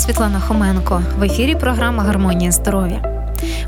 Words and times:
Світлана 0.00 0.40
Хоменко. 0.40 1.02
В 1.18 1.22
ефірі 1.22 1.54
програма 1.54 2.02
Гармонія 2.02 2.52
здоров'я. 2.52 3.19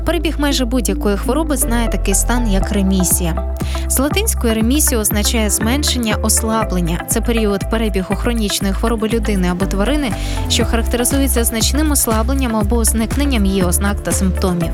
Перебіг 0.05 0.35
майже 0.39 0.65
будь-якої 0.65 1.17
хвороби 1.17 1.57
знає 1.57 1.87
такий 1.87 2.13
стан, 2.13 2.51
як 2.51 2.71
ремісія. 2.71 3.55
З 3.87 3.99
латинської 3.99 4.53
ремісія 4.53 5.01
означає 5.01 5.49
зменшення, 5.49 6.15
ослаблення. 6.15 7.05
Це 7.07 7.21
період 7.21 7.69
перебігу 7.69 8.15
хронічної 8.15 8.73
хвороби 8.73 9.07
людини 9.07 9.47
або 9.47 9.65
тварини, 9.65 10.11
що 10.49 10.65
характеризується 10.65 11.43
значним 11.43 11.91
ослабленням 11.91 12.55
або 12.55 12.83
зникненням 12.83 13.45
її 13.45 13.63
ознак 13.63 14.03
та 14.03 14.11
симптомів. 14.11 14.69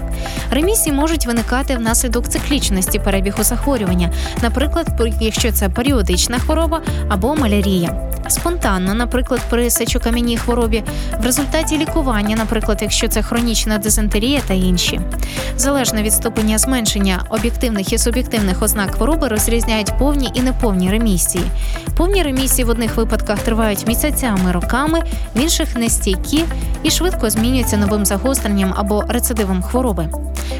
Ремісії 0.51 0.95
можуть 0.95 1.25
виникати 1.25 1.75
внаслідок 1.75 2.29
циклічності 2.29 2.99
перебігу 2.99 3.43
захворювання, 3.43 4.11
наприклад, 4.41 4.87
якщо 5.19 5.51
це 5.51 5.69
періодична 5.69 6.39
хвороба 6.39 6.81
або 7.09 7.35
малярія. 7.35 8.09
Спонтанно, 8.27 8.93
наприклад, 8.93 9.41
при 9.49 9.69
сечокам'яній 9.69 10.37
хворобі, 10.37 10.83
в 11.21 11.25
результаті 11.25 11.77
лікування, 11.77 12.35
наприклад, 12.35 12.79
якщо 12.81 13.07
це 13.07 13.21
хронічна 13.21 13.77
дизентерія 13.77 14.41
та 14.47 14.53
інші. 14.53 14.99
Залежно 15.57 16.01
від 16.01 16.13
ступеня 16.13 16.57
зменшення 16.57 17.23
об'єктивних 17.29 17.93
і 17.93 17.97
суб'єктивних 17.97 18.61
ознак 18.61 18.95
хвороби 18.95 19.27
розрізняють 19.27 19.97
повні 19.99 20.31
і 20.33 20.41
неповні 20.41 20.89
ремісії. 20.89 21.43
Повні 21.97 22.23
ремісії 22.23 22.65
в 22.65 22.69
одних 22.69 22.97
випадках 22.97 23.39
тривають 23.39 23.87
місяцями, 23.87 24.51
роками, 24.51 24.99
в 25.35 25.39
інших 25.39 25.75
нестійкі 25.75 26.43
і 26.83 26.91
швидко 26.91 27.29
змінюються 27.29 27.77
новим 27.77 28.05
загостренням 28.05 28.73
або 28.77 29.03
рецидивом 29.07 29.61
хвороби. 29.61 30.09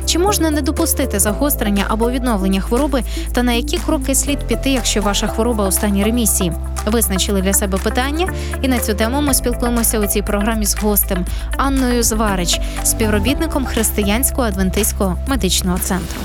Чи 0.06 0.20
можна 0.20 0.52
не 0.52 0.62
допустити 0.62 1.20
загострення 1.20 1.86
або 1.88 2.12
відновлення 2.12 2.62
хвороби, 2.62 3.04
та 3.34 3.44
на 3.44 3.54
які 3.54 3.78
кроки 3.78 4.16
слід 4.16 4.40
піти, 4.40 4.70
якщо 4.70 5.02
ваша 5.02 5.28
хвороба 5.28 5.68
у 5.68 5.72
стані 5.72 6.04
ремісії? 6.04 6.54
Визначили 6.86 7.42
для 7.42 7.54
себе 7.54 7.78
питання, 7.78 8.34
і 8.62 8.68
на 8.68 8.80
цю 8.80 8.94
тему 8.94 9.22
ми 9.22 9.34
спілкуємося 9.34 10.00
у 10.00 10.08
цій 10.08 10.22
програмі 10.22 10.66
з 10.66 10.76
гостем 10.76 11.26
Анною 11.58 12.04
Зварич, 12.04 12.60
співробітником 12.84 13.66
християнського 13.66 14.49
адвентистського 14.50 15.18
медичного 15.28 15.78
центру. 15.78 16.20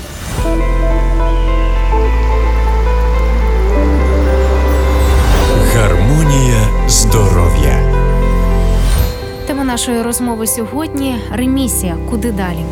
Гармонія 5.75 6.67
здоров'я. 6.87 7.79
Тема 9.47 9.63
нашої 9.63 10.01
розмови 10.01 10.47
сьогодні 10.47 11.15
ремісія. 11.31 11.97
Куди 12.09 12.31
далі? 12.31 12.65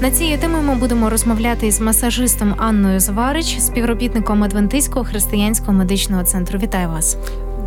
На 0.00 0.10
цією 0.10 0.38
темою 0.38 0.62
ми 0.62 0.74
будемо 0.74 1.10
розмовляти 1.10 1.66
із 1.66 1.80
масажистом 1.80 2.54
Анною 2.58 3.00
Зварич, 3.00 3.58
співробітником 3.58 4.42
Адвентистського 4.42 5.04
християнського 5.04 5.72
медичного 5.72 6.24
центру. 6.24 6.58
Вітаю 6.58 6.88
вас. 6.88 7.16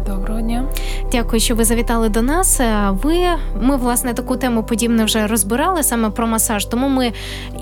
Доброго 0.08 0.42
дня. 0.42 0.66
Дякую, 1.12 1.40
що 1.40 1.56
ви 1.56 1.64
завітали 1.66 2.10
до 2.10 2.22
нас. 2.22 2.60
Е, 2.60 2.90
ви 3.04 3.26
ми 3.62 3.78
власне 3.78 4.14
таку 4.14 4.38
тему 4.38 4.64
подібне 4.64 5.06
вже 5.06 5.28
розбирали 5.28 5.84
саме 5.84 6.10
про 6.10 6.28
масаж. 6.28 6.66
Тому 6.66 6.90
ми 6.90 7.12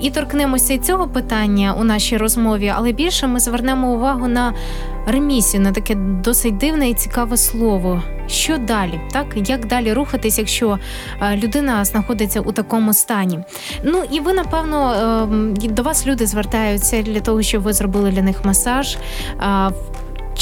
і 0.00 0.10
торкнемося 0.10 0.74
і 0.74 0.78
цього 0.78 1.08
питання 1.08 1.74
у 1.80 1.84
нашій 1.84 2.16
розмові, 2.16 2.72
але 2.76 2.92
більше 2.92 3.26
ми 3.26 3.40
звернемо 3.40 3.92
увагу 3.92 4.28
на 4.28 4.54
ремісію, 5.06 5.62
на 5.62 5.72
таке 5.72 5.94
досить 5.94 6.56
дивне 6.56 6.90
і 6.90 6.94
цікаве 6.94 7.36
слово. 7.36 8.02
Що 8.26 8.58
далі, 8.58 9.00
так 9.12 9.26
як 9.48 9.66
далі 9.66 9.92
рухатись, 9.92 10.38
якщо 10.38 10.78
е, 11.22 11.36
людина 11.36 11.84
знаходиться 11.84 12.40
у 12.40 12.52
такому 12.52 12.94
стані? 12.94 13.38
Ну 13.84 14.02
і 14.10 14.20
ви 14.20 14.32
напевно 14.32 14.94
ем, 15.22 15.54
до 15.56 15.82
вас 15.82 16.06
люди 16.06 16.26
звертаються 16.26 17.02
для 17.02 17.20
того, 17.20 17.42
щоб 17.42 17.62
ви 17.62 17.72
зробили 17.72 18.10
для 18.10 18.22
них 18.22 18.44
масаж. 18.44 18.96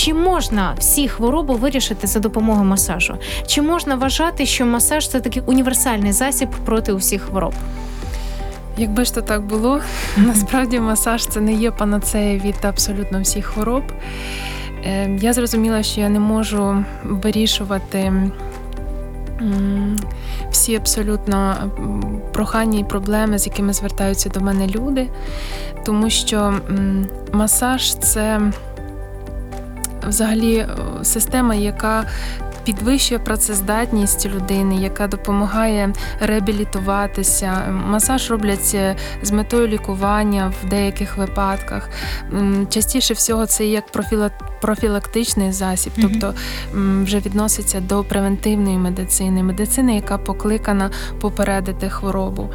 Чи 0.01 0.15
можна 0.15 0.75
всі 0.79 1.09
хвороби 1.09 1.55
вирішити 1.55 2.06
за 2.06 2.21
допомогою 2.21 2.65
масажу? 2.65 3.15
Чи 3.47 3.62
можна 3.62 3.94
вважати, 3.94 4.47
що 4.47 4.66
масаж 4.66 5.09
це 5.09 5.21
такий 5.21 5.43
універсальний 5.47 6.12
засіб 6.12 6.49
проти 6.65 6.93
усіх 6.93 7.22
хвороб? 7.22 7.55
Якби 8.77 9.05
ж 9.05 9.15
то 9.15 9.22
так 9.22 9.43
було, 9.43 9.81
насправді 10.16 10.81
масаж 10.81 11.27
це 11.27 11.41
не 11.41 11.53
є 11.53 11.71
панацея 11.71 12.39
від 12.39 12.65
абсолютно 12.65 13.21
всіх 13.21 13.47
хвороб. 13.47 13.83
Ем, 14.84 15.19
я 15.19 15.33
зрозуміла, 15.33 15.83
що 15.83 16.00
я 16.00 16.09
не 16.09 16.21
можу 16.21 16.84
вирішувати 17.05 18.12
всі 20.50 20.77
абсолютно 20.77 21.56
прохання 22.33 22.78
і 22.78 22.84
проблеми, 22.84 23.39
з 23.39 23.47
якими 23.47 23.72
звертаються 23.72 24.28
до 24.28 24.41
мене 24.41 24.66
люди, 24.66 25.09
тому 25.84 26.10
що 26.10 26.55
масаж 27.33 27.94
це 27.94 28.41
взагалі 30.09 30.56
е, 30.56 30.69
система, 31.03 31.55
яка 31.55 32.05
Підвищує 32.65 33.21
працездатність 33.21 34.27
людини, 34.27 34.77
яка 34.77 35.06
допомагає 35.06 35.93
реабілітуватися. 36.21 37.66
Масаж 37.87 38.31
робляться 38.31 38.97
з 39.22 39.31
метою 39.31 39.69
лікування 39.69 40.53
в 40.62 40.69
деяких 40.69 41.16
випадках. 41.16 41.89
Частіше 42.69 43.15
всього 43.15 43.47
це 43.47 43.66
як 43.66 43.84
профілактичний 44.60 45.53
засіб, 45.53 45.93
тобто 46.00 46.34
вже 47.05 47.19
відноситься 47.19 47.81
до 47.81 48.05
превентивної 48.05 48.78
медицини, 48.78 49.43
медицини, 49.43 49.94
яка 49.94 50.19
покликана 50.19 50.91
попередити 51.21 51.91
хворобу. 51.91 52.50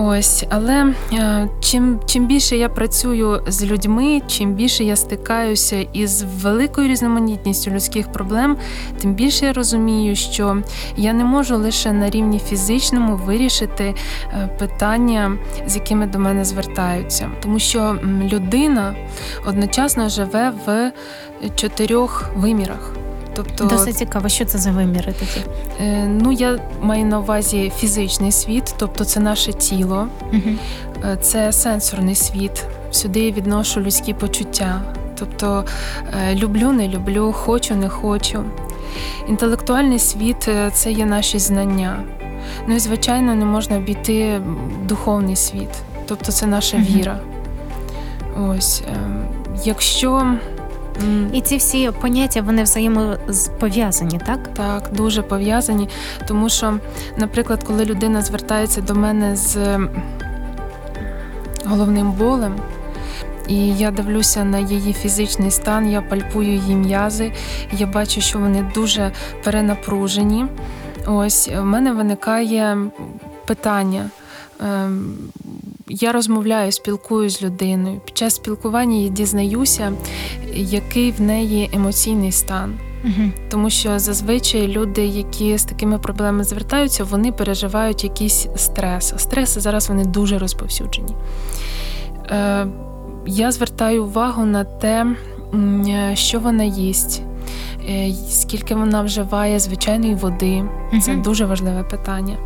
Ось, 0.00 0.44
але 0.50 0.94
е, 1.12 1.48
чим 1.60 2.00
чим 2.06 2.26
більше 2.26 2.56
я 2.56 2.68
працюю 2.68 3.42
з 3.46 3.64
людьми, 3.64 4.22
чим 4.26 4.54
більше 4.54 4.84
я 4.84 4.96
стикаюся 4.96 5.86
із 5.92 6.22
великою 6.22 6.88
різноманітністю 6.88 7.70
людських 7.70 8.12
проблем, 8.12 8.56
тим 9.00 9.14
більше 9.14 9.46
я 9.46 9.52
розумію, 9.52 10.16
що 10.16 10.62
я 10.96 11.12
не 11.12 11.24
можу 11.24 11.56
лише 11.56 11.92
на 11.92 12.10
рівні 12.10 12.38
фізичному 12.38 13.16
вирішити 13.16 13.94
е, 14.32 14.48
питання, 14.58 15.38
з 15.66 15.76
якими 15.76 16.06
до 16.06 16.18
мене 16.18 16.44
звертаються, 16.44 17.30
тому 17.42 17.58
що 17.58 17.98
людина 18.32 18.94
одночасно 19.46 20.08
живе 20.08 20.52
в 20.66 20.92
чотирьох 21.56 22.30
вимірах. 22.36 22.92
Тобто 23.38 23.64
досить 23.64 23.96
цікаво, 23.96 24.28
що 24.28 24.44
це 24.44 24.58
за 24.58 24.70
виміри 24.70 25.12
такі? 25.12 25.40
Е, 25.80 26.06
ну 26.06 26.32
я 26.32 26.58
маю 26.80 27.04
на 27.04 27.18
увазі 27.18 27.72
фізичний 27.76 28.32
світ, 28.32 28.74
тобто 28.78 29.04
це 29.04 29.20
наше 29.20 29.52
тіло, 29.52 30.08
угу. 30.32 30.50
е, 31.04 31.16
це 31.20 31.52
сенсорний 31.52 32.14
світ. 32.14 32.64
Сюди 32.90 33.20
я 33.20 33.30
відношу 33.30 33.80
людські 33.80 34.14
почуття. 34.14 34.82
Тобто 35.18 35.64
е, 36.30 36.34
люблю, 36.34 36.72
не 36.72 36.88
люблю, 36.88 37.32
хочу, 37.32 37.74
не 37.74 37.88
хочу. 37.88 38.44
Інтелектуальний 39.28 39.98
світ 39.98 40.48
це 40.72 40.92
є 40.92 41.06
наші 41.06 41.38
знання. 41.38 42.02
Ну 42.66 42.74
і 42.74 42.78
звичайно, 42.78 43.34
не 43.34 43.44
можна 43.44 43.76
обійти 43.76 44.40
духовний 44.84 45.36
світ, 45.36 45.70
тобто 46.06 46.32
це 46.32 46.46
наша 46.46 46.76
віра. 46.76 47.18
Ось, 48.40 48.82
ем, 48.88 49.24
якщо 49.64 50.34
і 51.32 51.40
ці 51.40 51.56
всі 51.56 51.90
поняття 52.00 52.42
вони 52.42 52.62
взаємопов'язані, 52.62 54.20
так? 54.26 54.54
Так, 54.54 54.90
дуже 54.92 55.22
пов'язані. 55.22 55.88
Тому 56.26 56.48
що, 56.48 56.78
наприклад, 57.16 57.64
коли 57.64 57.84
людина 57.84 58.22
звертається 58.22 58.80
до 58.80 58.94
мене 58.94 59.36
з 59.36 59.78
головним 61.64 62.12
болем, 62.12 62.54
і 63.48 63.68
я 63.68 63.90
дивлюся 63.90 64.44
на 64.44 64.58
її 64.58 64.92
фізичний 64.92 65.50
стан, 65.50 65.90
я 65.90 66.02
пальпую 66.02 66.48
її 66.48 66.74
м'язи, 66.74 67.32
я 67.72 67.86
бачу, 67.86 68.20
що 68.20 68.38
вони 68.38 68.70
дуже 68.74 69.12
перенапружені. 69.44 70.46
Ось 71.06 71.48
в 71.48 71.64
мене 71.64 71.92
виникає 71.92 72.78
питання. 73.46 74.10
Ем, 74.60 75.16
я 75.88 76.12
розмовляю, 76.12 76.72
спілкуюся 76.72 77.38
з 77.38 77.42
людиною. 77.42 78.00
Під 78.04 78.18
час 78.18 78.34
спілкування 78.34 78.96
я 78.96 79.08
дізнаюся, 79.08 79.92
який 80.60 81.10
в 81.10 81.20
неї 81.20 81.70
емоційний 81.72 82.32
стан. 82.32 82.74
Угу. 83.04 83.30
Тому 83.50 83.70
що 83.70 83.98
зазвичай 83.98 84.68
люди, 84.68 85.06
які 85.06 85.58
з 85.58 85.64
такими 85.64 85.98
проблемами 85.98 86.44
звертаються, 86.44 87.04
вони 87.04 87.32
переживають 87.32 88.04
якийсь 88.04 88.46
стрес. 88.56 89.14
Стреси 89.16 89.60
зараз 89.60 89.88
вони 89.88 90.04
дуже 90.04 90.38
розповсюджені. 90.38 91.14
Е, 92.30 92.66
Я 93.26 93.52
звертаю 93.52 94.04
увагу 94.04 94.44
на 94.44 94.64
те, 94.64 95.06
що 96.14 96.40
вона 96.40 96.64
їсть, 96.64 97.22
Е, 97.22 97.37
скільки 98.28 98.74
вона 98.74 99.02
вживає 99.02 99.58
звичайної 99.58 100.14
води, 100.14 100.64
це 101.02 101.12
угу. 101.12 101.22
дуже 101.22 101.44
важливе 101.46 101.82
питання. 101.82 102.36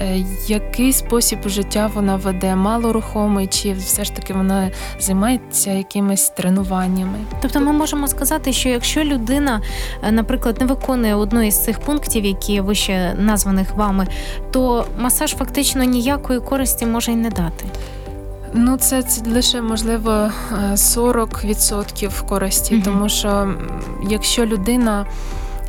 Е, 0.00 0.24
який 0.46 0.92
спосіб 0.92 1.38
життя 1.48 1.90
вона 1.94 2.16
веде, 2.16 2.56
малорухомий, 2.56 3.46
чи 3.46 3.72
все 3.72 4.04
ж 4.04 4.14
таки 4.14 4.32
вона 4.32 4.70
займається 5.00 5.70
якимись 5.70 6.28
тренуваннями? 6.28 7.18
Тобто, 7.42 7.60
ми 7.60 7.72
можемо 7.72 8.08
сказати, 8.08 8.52
що 8.52 8.68
якщо 8.68 9.04
людина, 9.04 9.62
е, 10.02 10.12
наприклад, 10.12 10.56
не 10.60 10.66
виконує 10.66 11.14
одну 11.14 11.42
із 11.42 11.64
цих 11.64 11.80
пунктів, 11.80 12.24
які 12.24 12.60
вище 12.60 13.14
названих 13.18 13.74
вами, 13.74 14.06
то 14.50 14.86
масаж 14.98 15.34
фактично 15.34 15.84
ніякої 15.84 16.40
користі 16.40 16.86
може 16.86 17.12
й 17.12 17.16
не 17.16 17.30
дати. 17.30 17.66
Ну, 18.54 18.76
це, 18.76 19.02
це 19.02 19.30
лише 19.30 19.62
можливо 19.62 20.30
40% 20.74 22.26
користі, 22.28 22.74
угу. 22.74 22.84
тому 22.84 23.08
що 23.08 23.54
якщо 24.08 24.46
людина 24.46 25.06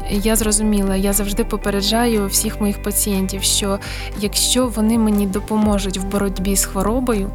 я 0.09 0.35
зрозуміла, 0.35 0.95
я 0.95 1.13
завжди 1.13 1.43
попереджаю 1.43 2.27
всіх 2.27 2.61
моїх 2.61 2.83
пацієнтів, 2.83 3.43
що 3.43 3.79
якщо 4.19 4.67
вони 4.67 4.97
мені 4.97 5.27
допоможуть 5.27 5.97
в 5.97 6.03
боротьбі 6.03 6.55
з 6.55 6.65
хворобою, 6.65 7.29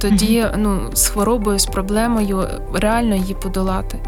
тоді 0.00 0.46
ну, 0.56 0.80
з 0.92 1.08
хворобою, 1.08 1.58
з 1.58 1.66
проблемою 1.66 2.44
реально 2.74 3.14
її 3.14 3.34
подолати. 3.34 3.98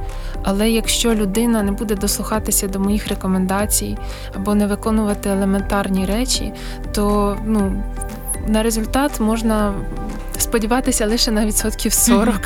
Але 0.42 0.70
якщо 0.70 1.14
людина 1.14 1.62
не 1.62 1.72
буде 1.72 1.94
дослухатися 1.94 2.68
до 2.68 2.80
моїх 2.80 3.08
рекомендацій 3.08 3.98
або 4.36 4.54
не 4.54 4.66
виконувати 4.66 5.30
елементарні 5.30 6.06
речі, 6.06 6.52
то 6.92 7.36
ну, 7.46 7.82
на 8.46 8.62
результат 8.62 9.20
можна 9.20 9.74
сподіватися 10.38 11.06
лише 11.06 11.30
на 11.30 11.46
відсотків 11.46 11.92
40. 11.92 12.40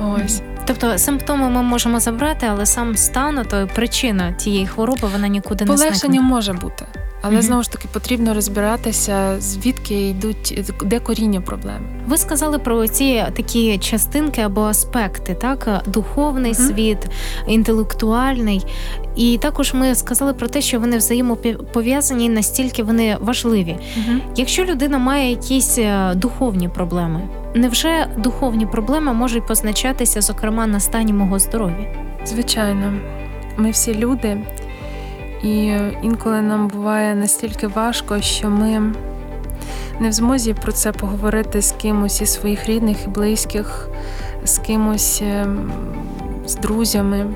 Ось. 0.00 0.42
Тобто 0.66 0.98
симптоми 0.98 1.48
ми 1.48 1.62
можемо 1.62 2.00
забрати, 2.00 2.46
але 2.50 2.66
сам 2.66 2.96
стан, 2.96 3.46
то 3.50 3.68
причина 3.74 4.32
тієї 4.32 4.66
хвороби, 4.66 5.08
вона 5.12 5.28
нікуди 5.28 5.64
не 5.64 5.72
Полегшення 5.72 6.20
може 6.20 6.52
бути, 6.52 6.84
але 7.22 7.32
Мгм. 7.32 7.42
знову 7.42 7.62
ж 7.62 7.72
таки 7.72 7.88
потрібно 7.92 8.34
розбиратися, 8.34 9.40
звідки 9.40 10.08
йдуть, 10.08 10.74
де 10.84 11.00
коріння 11.00 11.40
проблеми. 11.40 11.80
Ви 12.06 12.16
сказали 12.18 12.58
про 12.58 12.88
ці 12.88 13.24
такі 13.36 13.78
частинки 13.78 14.40
або 14.40 14.60
аспекти, 14.62 15.34
так 15.34 15.82
духовний 15.86 16.52
Мгм. 16.52 16.66
світ, 16.66 16.98
інтелектуальний. 17.48 18.66
І 19.16 19.38
також 19.42 19.74
ми 19.74 19.94
сказали 19.94 20.34
про 20.34 20.48
те, 20.48 20.60
що 20.60 20.80
вони 20.80 20.96
взаємопов'язані, 20.96 22.24
і 22.24 22.28
настільки 22.28 22.82
вони 22.82 23.16
важливі. 23.20 23.76
Якщо 24.36 24.64
людина 24.64 24.98
має 24.98 25.30
якісь 25.30 25.78
е, 25.78 26.12
духовні 26.14 26.68
проблеми, 26.68 27.20
невже 27.54 28.06
духовні 28.16 28.66
проблеми 28.66 29.12
можуть 29.12 29.46
позначатися, 29.46 30.20
зокрема, 30.20 30.66
на 30.66 30.80
стані 30.80 31.12
мого 31.12 31.38
здоров'я? 31.38 31.94
Звичайно, 32.26 32.92
ми 33.56 33.70
всі 33.70 33.94
люди, 33.94 34.36
і 35.42 35.72
інколи 36.02 36.42
нам 36.42 36.68
буває 36.68 37.14
настільки 37.14 37.66
важко, 37.66 38.20
що 38.20 38.50
ми 38.50 38.92
не 40.00 40.08
в 40.08 40.12
змозі 40.12 40.54
про 40.54 40.72
це 40.72 40.92
поговорити 40.92 41.62
з 41.62 41.72
кимось 41.72 42.20
із 42.20 42.34
своїх 42.34 42.66
рідних 42.66 43.04
і 43.04 43.08
близьких, 43.08 43.88
з 44.44 44.58
кимось 44.58 45.22
ем, 45.22 45.72
з 46.46 46.54
друзями. 46.54 47.26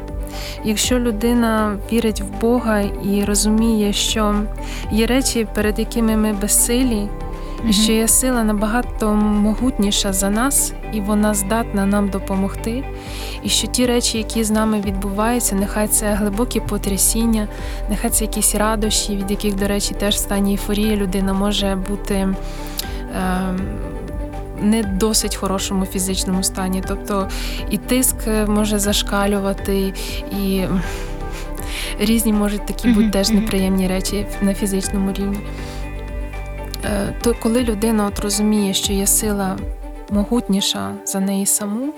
Якщо 0.65 0.99
людина 0.99 1.77
вірить 1.93 2.21
в 2.21 2.41
Бога 2.41 2.81
і 2.81 3.25
розуміє, 3.25 3.93
що 3.93 4.35
є 4.93 5.07
речі, 5.07 5.47
перед 5.55 5.79
якими 5.79 6.17
ми 6.17 6.33
безсилі, 6.33 7.09
і 7.69 7.73
що 7.73 7.93
є 7.93 8.09
сила 8.09 8.45
набагато 8.45 9.15
могутніша 9.15 10.13
за 10.13 10.31
нас, 10.31 10.73
і 10.93 11.01
вона 11.01 11.35
здатна 11.35 11.87
нам 11.87 12.09
допомогти. 12.09 12.85
І 13.43 13.49
що 13.49 13.67
ті 13.67 13.87
речі, 13.87 14.19
які 14.19 14.45
з 14.45 14.51
нами 14.51 14.81
відбуваються, 14.81 15.55
нехай 15.55 15.89
це 15.89 16.13
глибокі 16.13 16.61
потрясіння, 16.61 17.49
нехай 17.91 18.11
це 18.11 18.25
якісь 18.25 18.55
радощі, 18.55 19.17
від 19.17 19.31
яких, 19.31 19.55
до 19.55 19.69
речі, 19.69 19.95
теж 19.95 20.15
в 20.15 20.19
стані 20.19 20.51
ейфорії 20.51 20.97
людина 20.97 21.33
може 21.33 21.79
бути. 21.89 22.15
Е- 22.15 23.55
не 24.63 24.83
досить 24.83 25.37
хорошому 25.37 25.87
фізичному 25.87 26.43
стані, 26.43 26.83
тобто 26.89 27.29
і 27.71 27.79
тиск 27.79 28.17
може 28.47 28.79
зашкалювати, 28.79 29.95
і 30.43 30.65
різні 32.01 32.33
можуть 32.33 32.67
такі 32.67 32.89
бути 32.89 33.11
теж 33.11 33.31
неприємні 33.31 33.89
речі 33.89 34.27
на 34.41 34.55
фізичному 34.55 35.13
рівні. 35.13 35.39
Е, 36.85 37.15
То 37.23 37.35
коли 37.35 37.63
людина 37.63 38.07
от 38.07 38.19
розуміє, 38.21 38.75
що 38.75 38.93
є 38.93 39.07
сила 39.07 39.59
могутніша 40.11 40.95
за 41.05 41.21
неї 41.21 41.47
саму, 41.47 41.95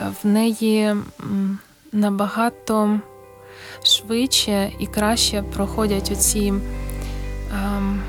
е, 0.00 0.04
в 0.22 0.26
неї 0.26 0.94
набагато 1.92 3.00
швидше 3.82 4.72
і 4.78 4.86
краще 4.86 5.42
проходять 5.42 6.10
оці 6.12 6.52
ем, 7.52 8.02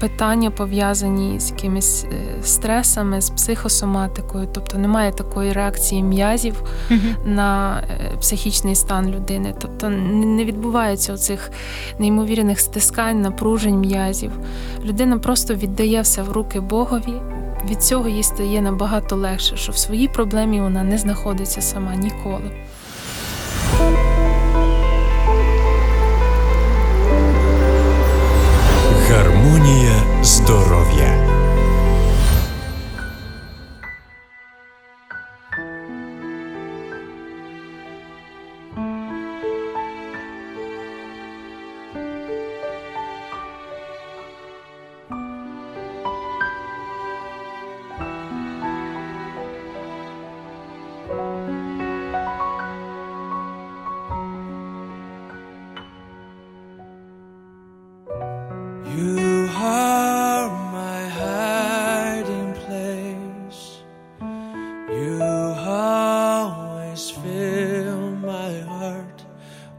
питання, 0.00 0.50
пов'язані 0.50 1.40
з 1.40 1.50
якимись 1.50 2.04
е, 2.04 2.42
стресами, 2.42 3.20
з 3.20 3.30
психосоматикою, 3.30 4.48
тобто 4.52 4.78
немає 4.78 5.12
такої 5.12 5.52
реакції 5.52 6.02
м'язів 6.02 6.62
на 7.24 7.78
е, 7.78 8.16
психічний 8.20 8.74
стан 8.74 9.10
людини. 9.10 9.54
Тобто 9.58 9.88
не 9.90 10.44
відбувається 10.44 11.12
оцих 11.12 11.50
неймовірних 11.98 12.60
стискань, 12.60 13.20
напружень 13.20 13.80
м'язів. 13.80 14.30
Людина 14.84 15.18
просто 15.18 15.54
віддає 15.54 16.00
все 16.00 16.22
в 16.22 16.32
руки 16.32 16.60
Богові. 16.60 17.14
Від 17.70 17.82
цього 17.82 18.08
їй 18.08 18.22
стає 18.22 18.60
набагато 18.60 19.16
легше, 19.16 19.56
що 19.56 19.72
в 19.72 19.76
своїй 19.76 20.08
проблемі 20.08 20.60
вона 20.60 20.82
не 20.82 20.98
знаходиться 20.98 21.60
сама 21.60 21.94
ніколи. 21.94 22.50
Здоров'я. 30.44 31.23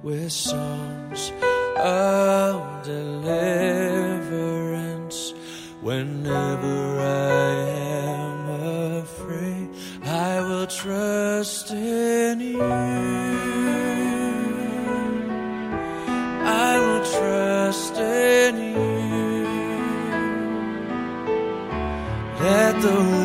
With 0.05 0.31
songs 0.31 1.33
of 1.77 2.61
deliverance. 2.85 3.33
Whenever 5.81 6.99
I 6.99 7.53
am 8.05 8.49
afraid, 9.01 9.69
I 10.03 10.41
will 10.41 10.67
trust 10.67 11.71
in 11.71 12.39
you. 12.39 12.61
I 16.61 16.79
will 16.85 17.03
trust 17.17 17.97
in 17.97 18.55
you. 18.75 18.85
Let 22.39 22.79
the 22.79 23.24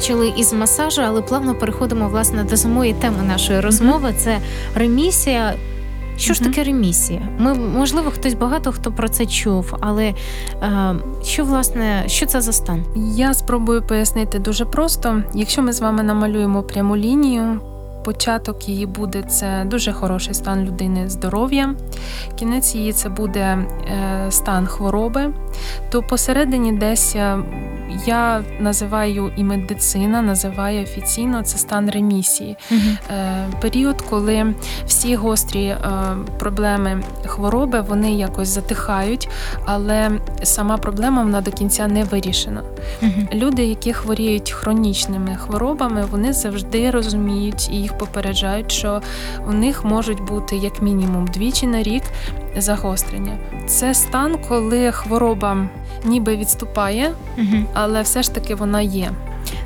почали 0.00 0.32
із 0.36 0.52
масажу, 0.52 1.02
але 1.06 1.22
плавно 1.22 1.54
переходимо 1.54 2.08
власне 2.08 2.44
до 2.44 2.56
самої 2.56 2.94
теми 2.94 3.22
нашої 3.22 3.60
розмови. 3.60 4.14
Це 4.18 4.38
ремісія. 4.74 5.54
Що 6.16 6.34
ж 6.34 6.42
таке 6.42 6.64
ремісія? 6.64 7.28
Ми 7.38 7.54
можливо 7.54 8.10
хтось 8.10 8.34
багато 8.34 8.72
хто 8.72 8.92
про 8.92 9.08
це 9.08 9.26
чув, 9.26 9.74
але 9.80 10.04
е, 10.62 10.94
що 11.24 11.44
власне 11.44 12.04
що 12.06 12.26
це 12.26 12.40
за 12.40 12.52
стан? 12.52 12.84
Я 13.16 13.34
спробую 13.34 13.82
пояснити 13.82 14.38
дуже 14.38 14.64
просто. 14.64 15.22
Якщо 15.34 15.62
ми 15.62 15.72
з 15.72 15.80
вами 15.80 16.02
намалюємо 16.02 16.62
пряму 16.62 16.96
лінію, 16.96 17.60
початок 18.04 18.68
її 18.68 18.86
буде 18.86 19.22
це 19.22 19.66
дуже 19.66 19.92
хороший 19.92 20.34
стан 20.34 20.64
людини 20.64 21.10
здоров'я, 21.10 21.74
кінець 22.38 22.74
її 22.74 22.92
це 22.92 23.08
буде 23.08 23.40
е, 23.40 24.26
стан 24.30 24.66
хвороби, 24.66 25.32
то 25.90 26.02
посередині 26.02 26.72
десь 26.72 27.16
е, 27.16 27.38
я 28.06 28.42
називаю 28.60 29.32
і 29.36 29.44
медицина, 29.44 30.22
називає 30.22 30.82
офіційно 30.82 31.42
це 31.42 31.58
стан 31.58 31.90
ремісії. 31.90 32.56
Е, 32.72 33.46
період, 33.60 34.02
коли 34.02 34.54
всі 34.86 35.16
гострі 35.16 35.76
проблеми 36.38 37.02
хвороби 37.26 37.80
вони 37.80 38.14
якось 38.14 38.48
затихають, 38.48 39.28
але 39.64 40.10
сама 40.42 40.76
проблема 40.76 41.22
вона 41.22 41.40
до 41.40 41.52
кінця 41.52 41.86
не 41.86 42.04
вирішена. 42.04 42.62
Люди, 43.32 43.64
які 43.64 43.92
хворіють 43.92 44.50
хронічними 44.50 45.36
хворобами, 45.36 46.04
вони 46.10 46.32
завжди 46.32 46.90
розуміють 46.90 47.70
і 47.72 47.76
їх 47.76 47.98
попереджають, 47.98 48.72
що 48.72 49.02
у 49.48 49.52
них 49.52 49.84
можуть 49.84 50.20
бути 50.20 50.56
як 50.56 50.82
мінімум 50.82 51.26
двічі 51.26 51.66
на 51.66 51.82
рік 51.82 51.89
загострення. 52.56 53.38
Це 53.66 53.94
стан, 53.94 54.36
коли 54.48 54.92
хвороба 54.92 55.56
ніби 56.04 56.36
відступає, 56.36 57.10
але 57.74 58.02
все 58.02 58.22
ж 58.22 58.34
таки 58.34 58.54
вона 58.54 58.80
є. 58.80 59.10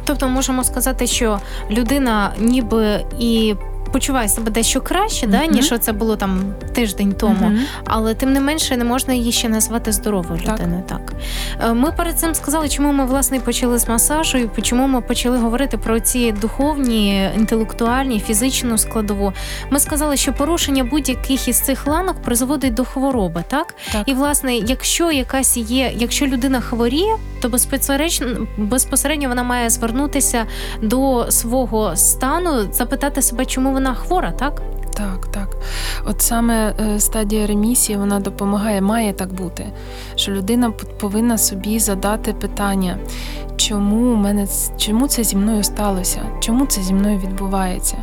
Тобто 0.05 0.29
можемо 0.29 0.65
сказати, 0.65 1.07
що 1.07 1.41
людина 1.71 2.33
ніби 2.39 3.05
і 3.19 3.55
почуває 3.95 4.29
себе 4.29 4.51
дещо 4.51 4.81
краще, 4.81 5.27
да, 5.27 5.47
ніж 5.47 5.75
це 5.81 5.93
було 5.93 6.17
там 6.17 6.55
тиждень 6.73 7.13
тому. 7.13 7.53
Але 7.85 8.15
тим 8.15 8.33
не 8.33 8.41
менше 8.41 8.77
не 8.77 8.85
можна 8.85 9.15
її 9.15 9.33
ще 9.33 9.49
назвати 9.49 9.93
здоровою 9.93 10.41
людиною. 10.41 10.83
Так 10.89 11.15
Е, 11.61 11.75
ми 11.75 11.93
перед 11.93 12.19
цим 12.19 12.35
сказали, 12.35 12.69
чому 12.69 12.93
ми 12.93 13.07
власне 13.07 13.41
почали 13.41 13.79
з 13.79 13.89
масажу, 13.89 14.39
і 14.39 14.63
чому 14.63 14.87
ми 14.87 15.01
почали 15.01 15.39
говорити 15.39 15.79
про 15.79 16.01
ці 16.01 16.33
духовні, 16.33 17.31
інтелектуальні, 17.37 18.21
фізичну 18.21 18.79
складову. 18.79 19.33
Ми 19.71 19.81
сказали, 19.81 20.17
що 20.17 20.33
порушення 20.33 20.85
будь-яких 20.85 21.49
із 21.49 21.61
цих 21.61 21.87
ланок 21.87 22.23
призводить 22.23 22.75
до 22.75 22.85
хвороби, 22.85 23.45
так? 23.49 23.75
Так. 23.93 24.03
І 24.07 24.15
власне, 24.15 24.57
якщо 24.57 25.13
якась 25.13 25.57
є, 25.57 25.93
якщо 25.97 26.27
людина 26.27 26.61
хворіє, 26.61 27.17
то 27.43 27.49
безпосередньо 27.49 28.47
безпосередньо 28.59 29.29
вона 29.29 29.43
має 29.43 29.71
звернутися 29.71 30.47
до 30.83 31.27
свого 31.31 31.97
стану, 31.97 32.73
запитати 32.73 33.23
себе, 33.23 33.45
чому 33.45 33.73
вона 33.73 33.84
хвора, 33.93 34.33
так? 34.33 34.63
Так, 34.97 35.27
так. 35.27 35.57
От 36.07 36.23
саме 36.23 36.75
е, 36.81 37.01
стадія 37.01 37.47
ремісії 37.47 37.99
вона 37.99 38.21
допомагає, 38.21 38.81
має 38.81 39.13
так 39.13 39.33
бути, 39.33 39.67
що 40.17 40.33
людина 40.33 40.71
повинна 40.71 41.39
собі 41.39 41.79
задати 41.79 42.33
питання, 42.33 42.99
чому 43.57 44.13
у 44.13 44.17
мене 44.17 44.47
чому 44.77 45.09
це 45.09 45.25
зі 45.25 45.37
мною 45.37 45.65
сталося, 45.65 46.21
чому 46.41 46.67
це 46.67 46.83
зі 46.83 46.95
мною 46.95 47.19
відбувається, 47.19 47.97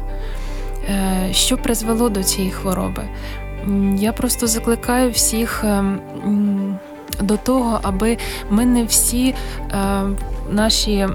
Е, 0.89 1.33
що 1.33 1.57
призвело 1.57 2.09
до 2.09 2.23
цієї 2.23 2.51
хвороби. 2.51 3.03
Я 3.97 4.13
просто 4.13 4.47
закликаю 4.47 5.11
всіх. 5.11 5.63
ем, 5.63 5.99
До 7.21 7.37
того, 7.37 7.79
аби 7.83 8.17
ми 8.49 8.65
не 8.65 8.83
всі 8.83 9.35
е, 9.71 10.03
наші 10.49 11.07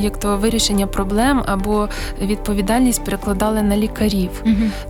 як 0.00 0.16
то 0.20 0.36
вирішення 0.36 0.86
проблем 0.86 1.42
або 1.46 1.88
відповідальність 2.22 3.04
перекладали 3.04 3.62
на 3.62 3.76
лікарів, 3.76 4.30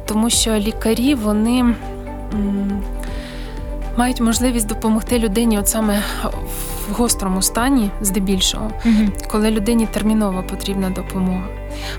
тому 0.07 0.31
що 0.31 0.55
лікарі 0.55 1.15
вони 1.15 1.61
м, 1.61 2.83
мають 3.97 4.21
можливість 4.21 4.67
допомогти 4.67 5.19
людині, 5.19 5.59
от 5.59 5.69
саме 5.69 6.03
в 6.89 6.93
гострому 6.93 7.43
стані, 7.43 7.91
здебільшого, 8.01 8.71
коли 9.31 9.51
людині 9.51 9.87
терміново 9.87 10.43
потрібна 10.43 10.91
допомога. 10.91 11.45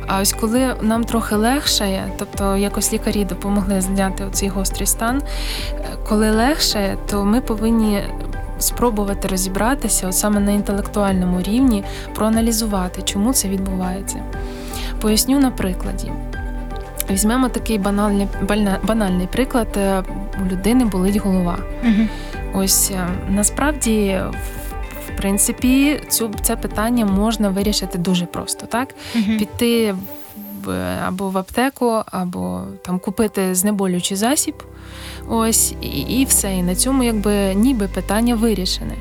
А 0.07 0.19
ось 0.21 0.33
коли 0.33 0.75
нам 0.81 1.03
трохи 1.03 1.35
легшає, 1.35 2.03
тобто 2.19 2.57
якось 2.57 2.93
лікарі 2.93 3.25
допомогли 3.25 3.81
зняти 3.81 4.23
цей 4.31 4.49
гострий 4.49 4.87
стан, 4.87 5.21
е, 5.73 5.83
коли 6.09 6.31
легшає, 6.31 6.97
то 7.09 7.25
ми 7.25 7.41
повинні 7.41 8.01
спробувати 8.61 9.27
розібратися 9.27 10.07
от 10.07 10.15
саме 10.15 10.39
на 10.39 10.51
інтелектуальному 10.51 11.41
рівні, 11.41 11.83
проаналізувати, 12.15 13.01
чому 13.01 13.33
це 13.33 13.47
відбувається. 13.49 14.23
Поясню 15.01 15.39
на 15.39 15.51
прикладі. 15.51 16.11
Візьмемо 17.11 17.49
такий 17.49 17.77
банальний, 17.77 18.27
банальний 18.83 19.27
приклад. 19.27 19.67
Е, 19.77 20.03
У 20.45 20.51
людини 20.51 20.85
болить 20.85 21.17
голова. 21.17 21.57
Ось 22.53 22.91
е, 22.91 23.07
насправді, 23.29 24.19
в- 25.07 25.17
принципі, 25.17 25.99
цю 26.09 26.31
це 26.41 26.55
питання 26.55 27.05
можна 27.05 27.49
вирішити 27.49 27.97
дуже 27.97 28.25
просто, 28.25 28.65
так? 28.65 28.95
Піти 29.39 29.95
в 30.65 30.95
або 31.07 31.29
в 31.29 31.37
аптеку, 31.37 32.01
або 32.05 32.61
там 32.85 32.99
купити 32.99 33.55
знеболюючий 33.55 34.17
засіб. 34.17 34.63
Ось 35.29 35.73
і, 35.81 35.87
і 35.87 36.25
все. 36.25 36.55
І 36.55 36.63
на 36.63 36.75
цьому 36.75 37.03
якби 37.03 37.53
ніби 37.55 37.87
питання 37.87 38.35
вирішене. 38.35 38.95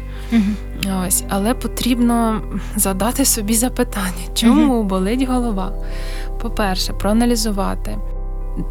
Ось, 1.06 1.24
але 1.28 1.54
потрібно 1.54 2.42
задати 2.76 3.24
собі 3.24 3.54
запитання, 3.54 4.24
чому 4.34 4.82
болить 4.82 5.22
голова? 5.22 5.72
По-перше, 6.42 6.92
проаналізувати. 6.92 7.98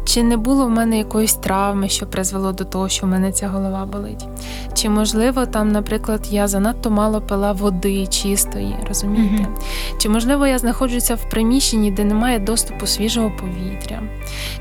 Чи 0.04 0.22
не 0.22 0.36
було 0.36 0.66
в 0.66 0.70
мене 0.70 0.98
якоїсь 0.98 1.34
травми, 1.34 1.88
що 1.88 2.06
призвело 2.06 2.52
до 2.52 2.64
того, 2.64 2.88
що 2.88 3.06
в 3.06 3.08
мене 3.08 3.32
ця 3.32 3.48
голова 3.48 3.86
болить? 3.86 4.26
Чи 4.74 4.88
можливо 4.88 5.46
там, 5.46 5.72
наприклад, 5.72 6.26
я 6.30 6.48
занадто 6.48 6.90
мало 6.90 7.20
пила 7.20 7.52
води 7.52 8.06
чистої, 8.06 8.76
розумієте? 8.88 9.42
Мгм. 9.42 9.54
Чи 9.98 10.08
можливо 10.08 10.46
я 10.46 10.58
знаходжуся 10.58 11.14
в 11.14 11.30
приміщенні, 11.30 11.90
де 11.90 12.04
немає 12.04 12.38
доступу 12.38 12.86
свіжого 12.86 13.32
повітря? 13.40 14.02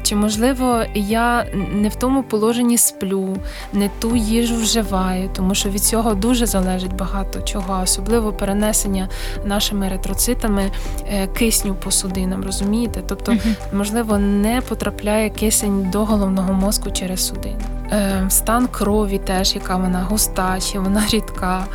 Чи 0.03 0.15
можливо 0.15 0.83
я 0.95 1.45
не 1.73 1.89
в 1.89 1.95
тому 1.95 2.23
положенні 2.23 2.77
сплю, 2.77 3.37
не 3.73 3.89
ту 3.99 4.15
їжу 4.15 4.55
вживаю, 4.55 5.29
тому 5.35 5.55
що 5.55 5.69
від 5.69 5.83
цього 5.83 6.13
дуже 6.13 6.45
залежить 6.45 6.95
багато 6.95 7.41
чого, 7.41 7.81
особливо 7.83 8.33
перенесення 8.33 9.09
нашими 9.45 9.85
еритроцитами 9.87 10.71
е, 11.13 11.27
кисню 11.27 11.75
по 11.83 11.91
судинам, 11.91 12.43
розумієте? 12.43 13.03
Тобто, 13.07 13.35
можливо, 13.73 14.17
не 14.17 14.61
потрапляє 14.61 15.08
кисень 15.29 15.91
до 15.91 16.05
головного 16.05 16.53
мозку 16.53 16.91
через 16.91 17.27
судини. 17.27 17.78
Е, 17.91 18.25
Стан 18.29 18.67
крові 18.67 19.17
теж, 19.17 19.55
яка 19.55 19.75
вона 19.75 20.01
густа, 20.01 20.59
чи 20.59 20.79
вона 20.79 21.03
рідка. 21.11 21.65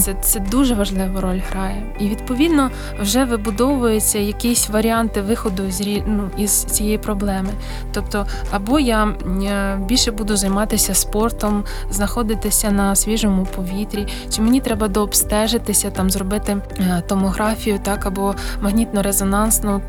Це, 0.00 0.14
це 0.22 0.40
дуже 0.40 0.74
важливу 0.74 1.20
роль 1.20 1.40
грає. 1.50 1.82
І 2.00 2.08
відповідно 2.08 2.70
вже 3.00 3.24
вибудовуються 3.24 4.18
якісь 4.18 4.68
варіанти 4.68 5.20
виходу 5.20 5.70
з 5.70 6.02
ну, 6.06 6.30
із 6.36 6.64
цієї 6.64 6.98
проблеми. 6.98 7.48
Тобто, 7.92 8.26
або 8.50 8.78
я 8.78 9.04
е, 9.04 9.78
більше 9.88 10.10
буду 10.10 10.36
займатися 10.36 10.94
спортом, 10.94 11.64
знаходитися 11.90 12.70
на 12.70 12.96
свіжому 12.96 13.46
повітрі, 13.56 14.06
чи 14.30 14.42
мені 14.42 14.60
треба 14.60 14.88
дообстежитися, 14.88 15.90
там 15.90 16.10
зробити 16.10 16.56
е, 16.78 17.02
томографію, 17.08 17.78
так 17.82 18.06
або 18.06 18.34
магнітно-резонансну 18.62 19.80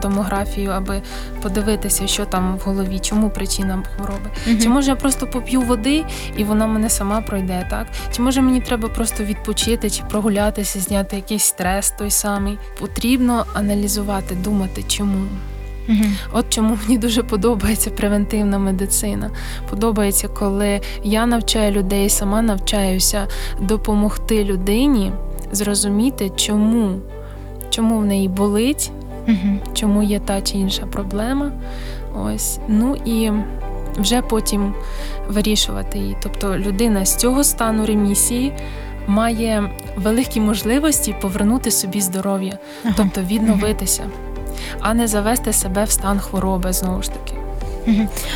томографію, 0.00 0.70
аби 0.70 1.02
подивитися, 1.42 2.06
що 2.06 2.24
там 2.24 2.56
в 2.56 2.60
голові, 2.60 2.98
чому 2.98 3.30
причина 3.30 3.82
хвороби. 3.96 4.30
Чи 4.62 4.68
може 4.68 4.90
я 4.90 4.96
просто 4.96 5.26
поп'ю 5.32 5.60
води 5.60 6.04
і 6.36 6.44
вона 6.44 6.66
мене 6.66 6.90
сама 6.90 7.20
пройде, 7.20 7.66
так? 7.70 7.86
Чи 8.12 8.22
може 8.22 8.42
мені 8.42 8.60
треба 8.60 8.88
просто 8.88 9.24
відпочити 9.24 9.90
чи 9.90 10.02
прогулятися, 10.10 10.80
зняти 10.80 11.16
якийсь 11.16 11.44
стрес 11.44 11.90
той 11.90 12.10
самий? 12.10 12.58
Потрібно 12.78 13.46
аналізувати, 13.54 14.34
думати, 14.34 14.84
чому. 14.88 15.26
От 16.32 16.50
чому 16.50 16.78
мені 16.82 16.98
дуже 16.98 17.22
подобається 17.22 17.90
превентивна 17.90 18.58
медицина. 18.58 19.30
Подобається, 19.70 20.28
коли 20.28 20.80
я 21.04 21.26
навчаю 21.26 21.72
людей, 21.72 22.08
сама 22.08 22.42
навчаюся 22.42 23.26
допомогти 23.60 24.44
людині 24.44 25.12
зрозуміти, 25.52 26.30
чому, 26.36 26.98
чому 27.70 27.98
в 27.98 28.04
неї 28.04 28.28
болить, 28.28 28.90
чому 29.74 30.02
є 30.02 30.20
та 30.20 30.40
чи 30.40 30.58
інша 30.58 30.86
проблема. 30.86 31.52
Ось. 32.24 32.58
Ну 32.68 32.96
і 33.04 33.30
вже 33.96 34.22
потім 34.22 34.74
вирішувати 35.28 35.98
її. 35.98 36.16
Тобто 36.22 36.58
людина 36.58 37.04
з 37.04 37.16
цього 37.16 37.44
стану 37.44 37.86
ремісії 37.86 38.52
має 39.06 39.70
великі 39.96 40.40
можливості 40.40 41.14
повернути 41.20 41.70
собі 41.70 42.00
здоров'я, 42.00 42.58
тобто 42.96 43.20
відновитися, 43.20 44.02
а 44.80 44.94
не 44.94 45.06
завести 45.06 45.52
себе 45.52 45.84
в 45.84 45.90
стан 45.90 46.18
хвороби 46.18 46.72
знову 46.72 47.02
ж 47.02 47.10
таки. 47.10 47.40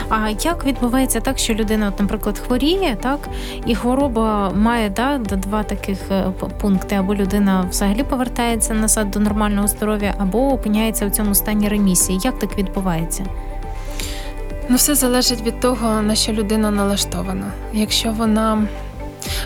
А 0.09 0.29
як 0.29 0.65
відбувається 0.65 1.21
так, 1.21 1.39
що 1.39 1.55
людина, 1.55 1.89
от, 1.89 2.01
наприклад, 2.01 2.39
хворіє, 2.39 2.97
так 3.01 3.29
і 3.67 3.75
хвороба 3.75 4.51
має 4.51 4.91
да, 4.91 5.19
два 5.19 5.63
таких 5.63 5.99
е, 6.11 6.25
пункти: 6.61 6.95
або 6.95 7.15
людина 7.15 7.67
взагалі 7.71 8.03
повертається 8.03 8.75
назад 8.75 9.11
до 9.11 9.21
нормального 9.21 9.69
здоров'я, 9.69 10.15
або 10.19 10.53
опиняється 10.53 11.07
в 11.07 11.11
цьому 11.11 11.35
стані 11.35 11.69
ремісії. 11.69 12.19
Як 12.23 12.39
так 12.39 12.59
відбувається? 12.59 13.25
Ну, 14.69 14.77
все 14.77 14.95
залежить 14.95 15.43
від 15.43 15.61
того, 15.61 16.03
на 16.03 16.15
що 16.15 16.33
людина 16.33 16.71
налаштована. 16.71 17.47
Якщо 17.73 18.13
вона 18.13 18.67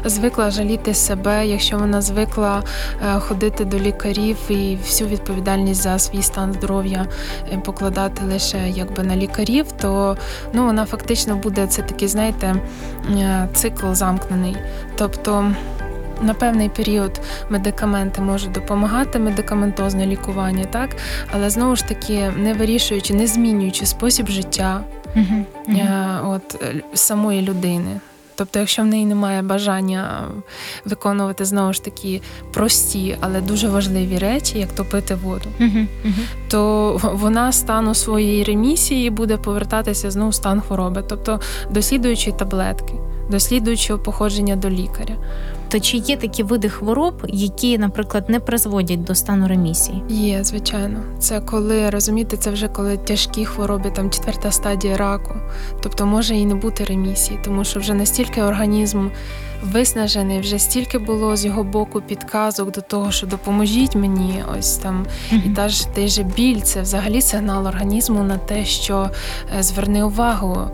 звикла 0.04 0.50
жаліти 0.50 0.94
себе, 0.94 1.46
якщо 1.46 1.78
вона 1.78 2.02
звикла 2.02 2.62
е, 3.02 3.20
ходити 3.20 3.64
до 3.64 3.78
лікарів 3.78 4.37
і 4.48 4.76
всю 4.76 5.11
відповідальність 5.11 5.83
за 5.83 5.98
свій 5.98 6.22
стан 6.22 6.52
здоров'я 6.52 7.07
е, 7.52 7.59
покладати 7.59 8.24
лише 8.24 8.68
якби 8.68 9.02
на 9.02 9.16
лікарів, 9.16 9.72
то 9.72 10.16
ну 10.52 10.64
вона 10.64 10.85
фактично 10.85 11.37
буде 11.37 11.66
це 11.66 11.83
такий, 11.83 12.09
знаєте, 12.09 12.54
е, 13.11 13.48
цикл 13.54 13.92
замкнений. 13.92 14.57
Тобто. 14.96 15.52
На 16.22 16.35
певний 16.35 16.68
період 16.68 17.20
медикаменти 17.50 18.20
можуть 18.20 18.52
допомагати, 18.52 19.18
медикаментозне 19.18 20.07
лікування, 20.07 20.64
так, 20.64 20.96
але 21.33 21.50
знову 21.50 21.76
ж 21.76 21.88
таки 21.88 22.33
не 22.37 22.54
вирішуючи, 22.54 23.14
не 23.14 23.26
змінюючи 23.26 23.87
спосіб 23.87 24.28
життя, 24.28 24.81
Угу. 25.16 25.44
е, 25.68 26.20
от 26.24 26.64
самої 26.94 27.42
людини. 27.42 28.00
Тобто, 28.38 28.58
якщо 28.58 28.82
в 28.82 28.86
неї 28.86 29.04
немає 29.04 29.42
бажання 29.42 30.24
виконувати 30.84 31.44
знову 31.44 31.72
ж 31.72 31.84
таки 31.84 32.22
прості, 32.52 33.16
але 33.20 33.40
дуже 33.40 33.68
важливі 33.68 34.18
речі, 34.18 34.58
як 34.58 34.72
топити 34.72 35.14
воду, 35.14 35.48
то 36.48 36.92
вона 37.02 37.52
стану 37.52 37.94
своєї 37.94 38.44
ремісії 38.44 39.10
буде 39.10 39.36
повертатися 39.36 40.10
знову 40.10 40.30
в 40.30 40.34
стан 40.34 40.60
хвороби, 40.60 41.04
тобто 41.08 41.40
дослідуючи 41.70 42.32
таблетки, 42.32 42.94
дослідуючи 43.30 43.96
походження 43.96 44.56
до 44.56 44.70
лікаря. 44.70 45.14
То 45.68 45.81
чи 45.81 45.96
є 45.96 46.16
такі 46.16 46.42
види 46.42 46.68
хвороб, 46.68 47.14
які, 47.28 47.78
наприклад, 47.78 48.31
не 48.31 48.40
призводять 48.40 49.04
до 49.04 49.14
стану 49.14 49.48
ремісії? 49.48 50.02
Є, 50.09 50.44
звичайно. 50.44 51.02
Це 51.18 51.40
коли 51.40 51.90
розумієте, 51.90 52.37
це 52.37 52.50
вже 52.50 52.68
коли 52.68 52.96
тяжкі 52.96 53.44
хвороби, 53.44 53.90
там 53.90 54.11
четверта 54.11 54.50
стадія 54.50 54.96
раку. 54.96 55.35
Тобто 55.83 56.07
може 56.07 56.35
і 56.37 56.46
не 56.46 56.54
бути 56.54 56.85
ремісії, 56.85 57.40
тому 57.44 57.64
що 57.64 57.81
вже 57.81 57.94
настільки 57.94 58.42
організм 58.42 59.09
виснажений, 59.62 60.40
вже 60.40 60.59
стільки 60.59 60.98
було 60.98 61.37
з 61.37 61.44
його 61.44 61.64
боку 61.64 62.00
підказок 62.00 62.72
до 62.72 62.81
того, 62.81 63.12
що 63.12 63.26
допоможіть 63.26 63.94
мені, 63.94 64.44
ось 64.59 64.76
там 64.76 65.07
і 65.33 65.48
та 65.48 65.68
ж 65.68 65.88
той 65.94 66.09
же 66.09 66.22
біль, 66.22 66.61
це 66.61 66.83
взагалі 66.83 67.22
сигнал 67.22 67.66
організму 67.66 68.22
на 68.22 68.38
те, 68.38 68.64
що 68.64 69.11
е, 69.59 69.62
зверни 69.62 70.02
увагу, 70.02 70.70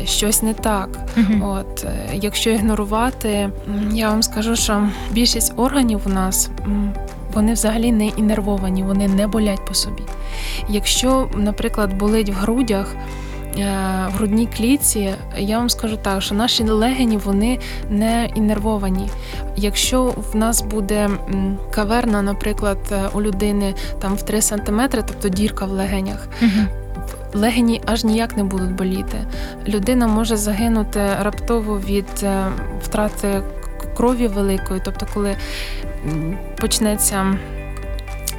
е, 0.00 0.06
щось 0.06 0.42
не 0.42 0.54
так. 0.54 0.88
Мгм. 1.16 1.42
От 1.42 1.84
е, 1.84 2.10
якщо 2.14 2.50
ігнорувати, 2.50 3.50
я 3.92 4.08
вам 4.08 4.22
скажу, 4.22 4.35
що 4.42 4.88
більшість 5.10 5.52
органів 5.56 6.00
у 6.06 6.08
нас 6.08 6.50
вони 7.34 7.52
взагалі 7.52 7.92
не 7.92 8.06
інервовані, 8.06 8.82
вони 8.82 9.08
не 9.08 9.26
болять 9.26 9.66
по 9.68 9.74
собі. 9.74 10.02
Якщо, 10.68 11.28
наприклад, 11.36 11.94
болить 11.98 12.28
в 12.30 12.32
грудях. 12.32 12.94
е, 13.58 13.66
В 14.08 14.12
грудній 14.16 14.48
клітці 14.56 15.10
я 15.38 15.58
вам 15.58 15.70
скажу 15.70 15.96
так, 15.96 16.22
що 16.22 16.34
наші 16.34 16.64
легені 16.64 17.16
вони 17.16 17.58
не 17.90 18.28
інервовані. 18.34 19.08
Якщо 19.56 20.04
в 20.32 20.36
нас 20.36 20.62
буде 20.62 21.10
каверна, 21.74 22.22
наприклад, 22.22 22.78
е, 22.92 23.00
у 23.14 23.22
людини 23.22 23.74
там 24.00 24.14
в 24.14 24.22
3 24.22 24.42
см, 24.42 24.80
тобто 24.90 25.28
дірка 25.28 25.64
в 25.64 25.70
легенях, 25.70 26.28
Мгм. 26.40 26.66
легені 27.34 27.80
аж 27.86 28.04
ніяк 28.04 28.36
не 28.36 28.44
будуть 28.44 28.72
боліти. 28.72 29.18
Людина 29.68 30.06
може 30.06 30.36
загинути 30.36 31.00
раптово 31.22 31.78
від 31.78 32.06
е, 32.22 32.44
втрати 32.82 33.42
крові 33.96 34.28
великої, 34.28 34.80
тобто, 34.84 35.06
коли 35.14 35.36
почнеться 36.60 37.38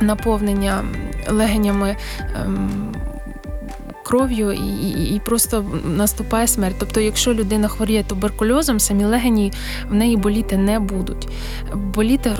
наповнення 0.02 0.84
легенями. 1.30 1.96
ем, 2.46 2.94
Кров'ю 4.04 4.52
і, 4.52 4.68
і, 4.68 5.16
і 5.16 5.20
просто 5.20 5.66
наступає 5.86 6.48
смерть. 6.48 6.76
Тобто, 6.80 7.00
якщо 7.00 7.34
людина 7.34 7.68
хворіє 7.68 8.04
туберкульозом, 8.04 8.80
самі 8.80 9.06
легені 9.06 9.54
в 9.90 9.94
неї 9.94 10.18
боліти 10.18 10.58
не 10.58 10.80
будуть. 10.80 11.28
Боліти 11.74 12.32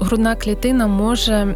грудна 0.00 0.34
клітина 0.34 0.86
може 0.86 1.54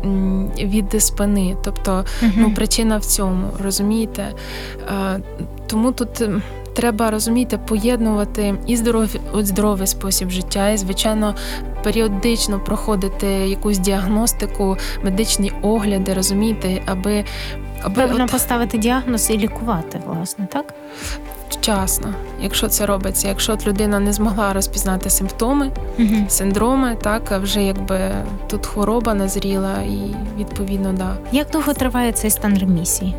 від 0.59 1.03
спини, 1.03 1.57
тобто. 1.65 2.05
Ну, 2.37 2.55
причина 2.55 2.97
в 2.99 3.05
цьому, 3.05 3.51
розумієте? 3.63 4.27
Е, 4.89 5.21
Тому 5.67 5.93
тут 5.93 6.23
треба 6.75 7.11
розумієте, 7.11 7.59
поєднувати 7.59 8.55
і 8.67 8.77
здоровий, 8.77 9.21
от 9.33 9.47
здоровий 9.47 9.87
спосіб 9.87 10.31
життя, 10.31 10.71
і 10.71 10.77
звичайно 10.77 11.35
періодично 11.83 12.61
проходити 12.61 13.27
якусь 13.27 13.79
діагностику, 13.79 14.77
медичні 15.03 15.53
огляди, 15.63 16.15
розумієте, 16.15 16.83
аби, 16.87 17.25
аби 17.83 17.95
Певно 17.95 18.25
от 18.25 18.31
поставити 18.31 18.79
діагноз 18.79 19.31
і 19.31 19.39
лікувати, 19.39 20.01
власне, 20.07 20.47
так? 20.53 20.75
вчасно, 21.51 22.15
якщо 22.43 22.69
це 22.69 22.87
робиться, 22.87 23.29
якщо 23.29 23.53
от 23.53 23.67
людина 23.67 23.99
не 23.99 24.13
змогла 24.13 24.53
розпізнати 24.53 25.11
симптоми, 25.11 25.71
Угу. 25.99 26.09
синдроми, 26.29 26.97
так 27.03 27.33
а 27.33 27.39
вже 27.39 27.63
якби 27.63 28.11
тут 28.47 28.67
хвороба 28.67 29.15
назріла, 29.15 29.83
і 29.83 30.17
відповідно 30.39 30.93
да. 30.93 31.17
Як 31.33 31.51
довго 31.51 31.73
триває 31.75 32.13
цей 32.13 32.31
стан 32.31 32.59
ремісії? 32.59 33.15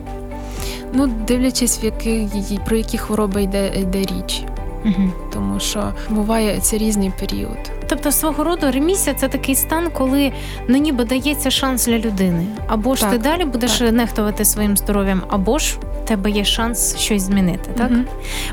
Ну, 0.96 1.08
дивлячись, 1.08 1.84
в 1.84 1.86
яких 1.86 2.36
її 2.36 2.60
про 2.66 2.76
які 2.78 2.98
хвороби 2.98 3.44
йде, 3.44 3.72
йде 3.76 4.00
річ. 4.00 4.44
Угу. 4.86 5.10
тому 5.34 5.60
що 5.60 5.94
буває 6.10 6.60
це 6.62 6.78
різний 6.78 7.12
період. 7.20 7.58
Тобто, 7.88 8.12
свого 8.12 8.44
роду 8.44 8.72
ремісія 8.72 9.16
це 9.16 9.28
такий 9.28 9.56
стан, 9.56 9.90
коли 9.94 10.32
ну 10.68 10.78
ніби 10.78 11.06
дається 11.06 11.52
шанс 11.52 11.86
для 11.86 11.98
людини. 12.00 12.46
Або 12.68 12.96
ж 12.96 13.02
Так, 13.02 13.12
ти 13.12 13.18
далі 13.18 13.46
будеш 13.46 13.80
нехтувати 13.82 14.46
своїм 14.46 14.78
здоров'ям, 14.78 15.22
або 15.28 15.60
ж 15.60 15.76
в 16.04 16.08
тебе 16.08 16.32
є 16.32 16.46
шанс 16.46 16.98
щось 16.98 17.22
змінити. 17.22 17.70
Так, 17.78 17.92
Мгм. 17.92 18.06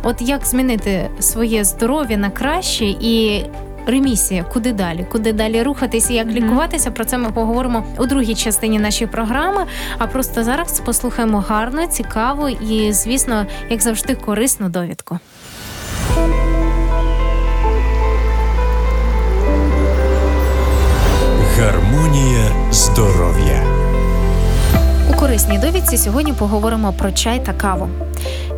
от 0.02 0.22
як 0.22 0.46
змінити 0.46 1.10
своє 1.20 1.64
здоров'я 1.64 2.16
на 2.16 2.30
краще 2.30 2.84
і. 2.84 3.44
Ремісія, 3.86 4.44
куди 4.44 4.72
далі? 4.72 5.06
Куди 5.12 5.32
далі 5.32 5.62
рухатися, 5.62 6.12
як 6.12 6.26
лікуватися? 6.26 6.90
Про 6.90 7.04
це 7.04 7.18
ми 7.18 7.30
поговоримо 7.30 7.84
у 7.98 8.06
другій 8.06 8.34
частині 8.34 8.78
нашої 8.78 9.10
програми. 9.10 9.66
А 9.98 10.06
просто 10.06 10.44
зараз 10.44 10.80
послухаємо 10.80 11.44
гарну, 11.48 11.86
цікаву 11.86 12.48
і, 12.48 12.92
звісно, 12.92 13.46
як 13.70 13.82
завжди, 13.82 14.14
корисну 14.14 14.68
довідку. 14.68 15.18
Гармонія 21.58 22.44
здоров'я. 22.70 23.62
У 25.10 25.14
корисній 25.14 25.58
довідці 25.58 25.96
сьогодні 25.96 26.32
поговоримо 26.32 26.92
про 26.92 27.12
чай 27.12 27.44
та 27.46 27.52
каву. 27.52 27.88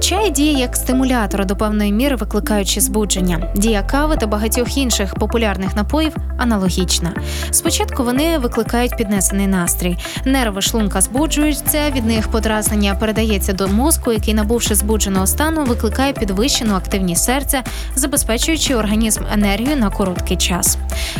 Чай 0.04 0.30
діє 0.30 0.52
як 0.52 0.76
стимулятор 0.76 1.46
до 1.46 1.56
певної 1.56 1.92
міри, 1.92 2.16
викликаючи 2.16 2.80
збудження. 2.80 3.52
Дія 3.56 3.82
кави 3.82 4.16
та 4.16 4.26
багатьох 4.26 4.76
інших 4.76 5.14
популярних 5.14 5.76
напоїв 5.76 6.16
аналогічна. 6.38 7.14
Спочатку 7.50 8.04
вони 8.04 8.38
викликають 8.38 8.96
піднесений 8.96 9.46
настрій. 9.46 9.98
Нерви 10.24 10.62
шлунка 10.62 11.00
збуджуються, 11.00 11.90
від 11.90 12.06
них 12.06 12.28
подразнення 12.28 12.94
передається 12.94 13.52
до 13.52 13.68
мозку, 13.68 14.12
який, 14.12 14.34
набувши 14.34 14.74
збудженого 14.74 15.26
стану, 15.26 15.64
викликає 15.64 16.12
підвищену 16.12 16.74
активність 16.74 17.24
серця, 17.24 17.62
забезпечуючи 17.94 18.74
організм 18.74 19.22
енергію 19.32 19.76
на 19.76 19.90
короткий 19.90 20.36
час. 20.36 20.78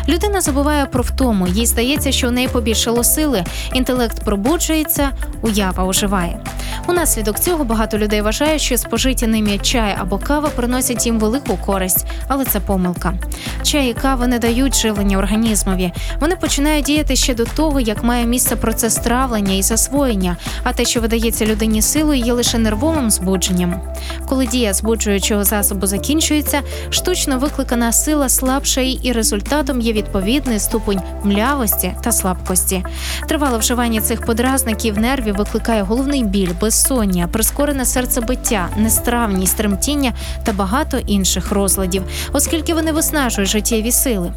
Людина 0.09 0.41
забуває 0.41 0.87
про 0.87 1.03
втому, 1.03 1.47
їй 1.47 1.67
здається, 1.67 2.13
що 2.13 2.29
у 2.29 2.31
неї 2.31 2.49
побільшало 2.49 3.05
сили, 3.05 3.45
інтелект 3.73 4.25
пробуджується, 4.25 5.11
уява 5.43 5.85
оживає. 5.85 6.41
Унаслідок 6.87 7.41
цього 7.41 7.65
багато 7.65 7.99
людей 7.99 8.21
вважають, 8.21 8.63
що 8.63 8.74
спожиті 8.79 9.27
ними 9.27 9.59
чай 9.59 9.97
або 9.99 10.19
кава 10.19 10.49
приносять 10.49 11.07
їм 11.07 11.19
велику 11.19 11.57
користь, 11.57 12.07
але 12.29 12.45
це 12.45 12.61
помилка. 12.61 13.15
Чай 13.63 13.91
і 13.91 13.95
кава 13.95 14.27
не 14.27 14.39
дають 14.39 14.77
живлення 14.77 15.19
організмові. 15.19 15.93
Вони 16.21 16.37
починають 16.37 16.85
діяти 16.85 17.17
ще 17.17 17.35
до 17.35 17.45
того, 17.45 17.81
як 17.81 18.05
має 18.05 18.27
місце 18.27 18.57
процес 18.57 18.95
травлення 18.95 19.55
і 19.55 19.63
засвоєння. 19.63 20.37
А 20.63 20.73
те, 20.73 20.85
що 20.85 21.01
видається 21.01 21.47
людині 21.47 21.83
силою, 21.83 22.21
є 22.21 22.33
лише 22.33 22.59
нервовим 22.59 23.11
збудженням. 23.11 23.81
Коли 24.29 24.47
дія 24.47 24.75
збуджуючого 24.75 25.45
засобу 25.45 25.87
закінчується, 25.87 26.61
штучно 26.91 27.39
викликана 27.39 27.93
сила 27.93 28.29
слабшає, 28.29 28.99
і 29.03 29.13
результатом 29.13 29.81
є 29.81 29.93
відповідний 29.93 30.59
ступень 30.59 31.01
млявості 31.25 31.95
та 32.03 32.13
слабкості. 32.13 32.85
Тривале 33.29 33.59
вживання 33.59 34.01
цих 34.01 34.21
подразників 34.21 34.99
нервів 34.99 35.35
викликає 35.37 35.83
головний 35.83 36.25
біль, 36.25 36.53
безсоння, 36.61 37.29
прискорене 37.29 37.85
серцебиття, 37.85 38.64
нестравність, 38.77 39.57
тремтіння 39.57 40.13
та 40.45 40.53
багато 40.53 40.99
інших 40.99 41.53
розладів, 41.53 42.03
оскільки 42.33 42.75
вони 42.75 42.93
виснажують 42.93 43.51
життєві 43.51 43.93
сили. 43.93 44.33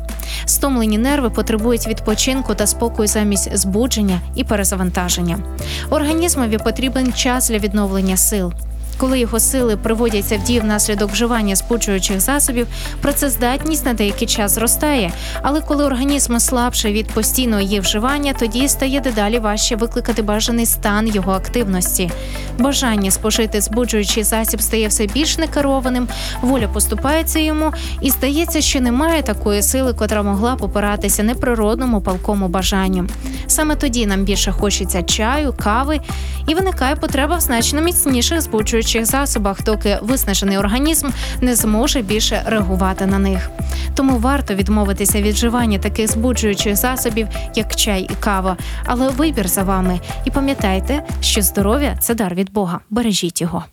Стомлені 0.46 0.98
нерви 0.98 1.30
потребують 1.30 1.88
відпочинку 1.88 2.56
та 2.56 2.68
спокою 2.68 3.08
замість 3.08 3.58
збудження 3.58 4.22
і 4.36 4.44
перезавантаження. 4.44 5.40
Організмові 5.90 6.58
потрібен 6.58 7.14
час 7.14 7.50
для 7.50 7.58
відновлення 7.58 8.18
сил. 8.18 8.54
Коли 8.98 9.20
його 9.20 9.40
сили 9.40 9.78
приводяться 9.78 10.38
в 10.38 10.44
дію 10.44 10.62
внаслідок 10.62 11.12
вживання 11.12 11.56
збуджуючих 11.56 12.22
засобів, 12.22 12.68
працездатність 13.02 13.86
на 13.86 13.94
деякий 13.94 14.28
час 14.28 14.52
зростає. 14.52 15.12
Але 15.42 15.62
коли 15.62 15.86
організм 15.86 16.36
ослабший 16.36 16.94
від 16.94 17.08
постійного 17.08 17.62
її 17.62 17.80
вживання, 17.80 18.34
тоді 18.40 18.68
стає 18.68 19.00
дедалі 19.00 19.40
важче 19.40 19.76
викликати 19.76 20.22
бажаний 20.22 20.66
стан 20.66 21.08
його 21.08 21.32
активності. 21.32 22.12
Бажання 22.60 23.12
спожити 23.12 23.62
збуджуючий 23.62 24.24
засіб 24.24 24.62
стає 24.62 24.88
все 24.88 25.08
більш 25.08 25.38
некерованим, 25.38 26.08
воля 26.42 26.68
поступається 26.68 27.40
йому, 27.40 27.74
і 28.02 28.10
здається, 28.10 28.62
що 28.62 28.82
немає 28.82 29.24
такої 29.24 29.62
сили, 29.64 29.94
котра 29.94 30.24
могла 30.24 30.56
б 30.56 30.64
опиратися 30.64 31.24
неприродному 31.24 32.02
палкому 32.02 32.48
бажанню. 32.48 33.08
Саме 33.48 33.76
тоді 33.76 34.06
нам 34.06 34.24
більше 34.24 34.52
хочеться 34.52 35.04
чаю, 35.04 35.54
кави, 35.64 36.00
і 36.48 36.56
виникає 36.56 36.96
потреба 36.96 37.36
в 37.36 37.42
значно 37.42 37.82
міцніших 37.82 38.42
збуджуючих 38.42 38.87
засобах, 38.96 39.64
доки 39.64 40.00
виснажений 40.02 40.58
організм 40.58 41.08
не 41.42 41.56
зможе 41.56 42.02
більше 42.02 42.44
реагувати 42.46 43.06
на 43.06 43.20
них. 43.20 43.50
Тому 43.96 44.18
варто 44.18 44.56
відмовитися 44.56 45.22
від 45.22 45.34
вживання 45.34 45.80
таких 45.80 46.12
збуджуючих 46.12 46.76
засобів, 46.76 47.28
як 47.56 47.76
чай 47.76 48.02
і 48.02 48.16
кава. 48.20 48.58
Але 48.86 49.10
вибір 49.10 49.48
за 49.48 49.64
вами. 49.64 50.00
І 50.26 50.32
пам'ятайте, 50.32 51.04
що 51.22 51.42
здоров'я 51.42 51.98
це 52.02 52.16
дар 52.16 52.36
від 52.36 52.52
Бога. 52.52 52.80
Бережіть 52.90 53.42
його. 53.42 53.64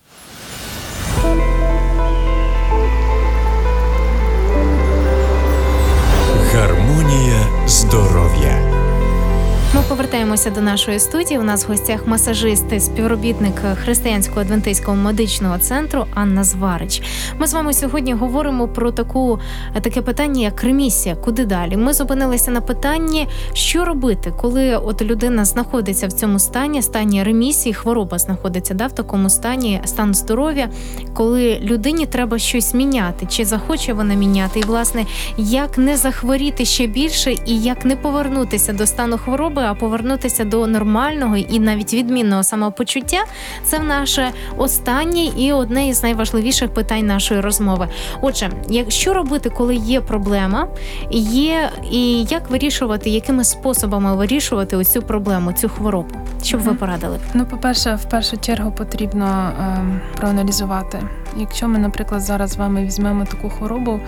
Повертаємося 9.88 10.50
до 10.50 10.60
нашої 10.60 10.98
студії. 10.98 11.40
У 11.40 11.42
нас 11.42 11.64
в 11.64 11.68
гостях 11.68 12.06
масажист, 12.06 12.80
співробітник 12.80 13.54
християнського 13.84 14.40
адвентистського 14.40 14.96
медичного 14.96 15.58
центру 15.58 16.06
Анна 16.14 16.44
Зварич. 16.44 17.02
Ми 17.38 17.46
з 17.46 17.54
вами 17.54 17.72
сьогодні 17.72 18.14
говоримо 18.14 18.68
про 18.68 18.92
таку 18.92 19.38
таке 19.82 20.02
питання, 20.02 20.42
як 20.42 20.64
ремісія. 20.64 21.16
Куди 21.16 21.44
далі? 21.44 21.76
Ми 21.76 21.92
зупинилися 21.92 22.50
на 22.50 22.60
питанні, 22.60 23.28
що 23.52 23.84
робити, 23.84 24.32
коли 24.40 24.76
от 24.76 25.02
людина 25.02 25.44
знаходиться 25.44 26.06
в 26.06 26.12
цьому 26.12 26.38
стані, 26.38 26.82
стані 26.82 27.22
ремісії, 27.22 27.74
хвороба 27.74 28.18
знаходиться 28.18 28.74
да, 28.74 28.86
в 28.86 28.92
такому 28.92 29.30
стані, 29.30 29.80
стан 29.84 30.14
здоров'я, 30.14 30.68
коли 31.14 31.58
людині 31.62 32.06
треба 32.06 32.38
щось 32.38 32.74
міняти, 32.74 33.26
чи 33.26 33.44
захоче 33.44 33.92
вона 33.92 34.14
міняти, 34.14 34.60
і 34.60 34.62
власне 34.62 35.06
як 35.36 35.78
не 35.78 35.96
захворіти 35.96 36.64
ще 36.64 36.86
більше, 36.86 37.32
і 37.46 37.60
як 37.62 37.84
не 37.84 37.96
повернутися 37.96 38.72
до 38.72 38.86
стану 38.86 39.18
хвороби, 39.18 39.62
повернутися 39.74 40.44
до 40.44 40.66
нормального 40.66 41.36
і 41.36 41.58
навіть 41.58 41.94
відмінного 41.94 42.42
самопочуття, 42.42 43.24
це 43.64 43.78
наше 43.78 44.30
останнє 44.56 45.24
і 45.36 45.52
одне 45.52 45.88
із 45.88 46.02
найважливіших 46.02 46.74
питань 46.74 47.06
нашої 47.06 47.40
розмови. 47.40 47.88
Отже, 48.20 48.50
що 48.88 49.14
робити, 49.14 49.50
коли 49.50 49.74
є 49.76 50.00
проблема, 50.00 50.68
є 51.10 51.70
і 51.90 52.24
як 52.24 52.50
вирішувати, 52.50 53.10
якими 53.10 53.44
способами 53.44 54.16
вирішувати 54.16 54.76
оцю 54.76 55.02
проблему, 55.02 55.52
цю 55.52 55.68
хворобу, 55.68 56.14
щоб 56.42 56.60
ви 56.60 56.74
порадили? 56.74 57.18
Ну, 57.34 57.46
по-перше, 57.46 57.94
в 57.94 58.10
першу 58.10 58.36
чергу 58.36 58.72
потрібно 58.72 59.52
ем, 59.60 60.00
проаналізувати. 60.16 60.98
Якщо 61.36 61.68
ми, 61.68 61.78
наприклад, 61.78 62.20
зараз 62.20 62.50
з 62.50 62.56
вами 62.56 62.84
візьмемо 62.84 63.24
таку 63.24 63.50
хворобу, 63.50 64.00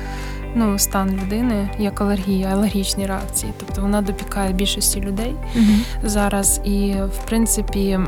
ну, 0.57 0.79
стан 0.79 1.21
людини, 1.23 1.69
як 1.79 2.01
алергія, 2.01 2.49
алергічні 2.49 3.07
реакції, 3.07 3.53
тобто 3.59 3.83
вона 3.83 4.03
допікає 4.03 4.53
більшості 4.53 5.01
людей 5.01 5.35
зараз, 6.05 6.61
і 6.65 6.95
в 6.95 7.27
принципі. 7.27 7.99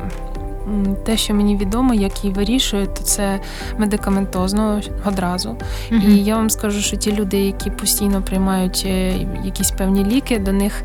Те, 1.06 1.16
що 1.16 1.34
мені 1.34 1.56
відомо, 1.56 1.94
як 1.94 2.24
її 2.24 2.34
вирішують, 2.34 2.94
то 2.94 3.02
це 3.02 3.40
медикаментозно 3.78 4.80
одразу. 5.04 5.56
І 5.90 6.16
я 6.16 6.37
вам 6.37 6.50
скажу, 6.50 6.80
що 6.80 6.96
ті 6.96 7.12
люди, 7.12 7.40
які 7.40 7.70
постійно 7.70 8.22
приймають 8.22 8.84
е, 8.87 9.14
якісь 9.44 9.70
певні 9.70 10.04
ліки, 10.04 10.38
до 10.38 10.52
них 10.52 10.82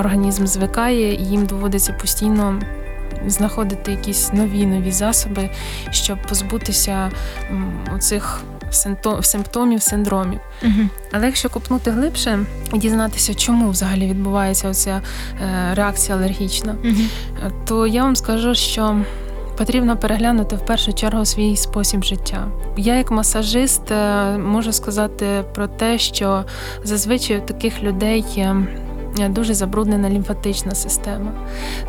організм 0.00 0.46
звикає, 0.46 1.14
і 1.14 1.24
їм 1.24 1.46
доводиться 1.46 1.92
постійно 1.92 2.60
знаходити 3.26 3.90
якісь 3.90 4.32
нові 4.32 4.66
нові 4.66 4.90
засоби, 4.90 5.50
щоб 5.90 6.18
позбутися 6.28 7.10
оцих 7.96 8.40
симптомів, 9.22 9.82
синдромів. 9.82 10.40
Мгм. 10.62 10.90
Але 11.12 11.26
якщо 11.26 11.48
копнути 11.50 11.90
глибше 11.90 12.38
і 12.74 12.78
дізнатися, 12.78 13.34
чому 13.34 13.70
взагалі 13.70 14.06
відбувається 14.06 14.68
оця 14.68 15.00
е, 15.42 15.74
реакція 15.74 16.16
алергічна, 16.18 16.76
Мгм. 16.84 17.08
то 17.66 17.86
я 17.86 18.02
вам 18.02 18.16
скажу, 18.16 18.54
що 18.54 18.96
потрібно 19.58 19.96
переглянути 19.96 20.56
в 20.56 20.66
першу 20.66 20.92
чергу 20.92 21.24
свій 21.24 21.56
спосіб 21.56 22.04
життя. 22.04 22.48
Я, 22.76 22.96
як 22.96 23.10
масажист, 23.10 23.90
е, 23.90 24.24
можу 24.38 24.72
сказати 24.72 25.26
про 25.54 25.66
те, 25.66 25.98
що 25.98 26.44
зазвичай 26.84 27.38
у 27.38 27.40
таких 27.40 27.82
людей 27.82 28.24
є. 28.34 28.56
Дуже 29.28 29.54
забруднена 29.54 30.10
лімфатична 30.10 30.74
система. 30.74 31.32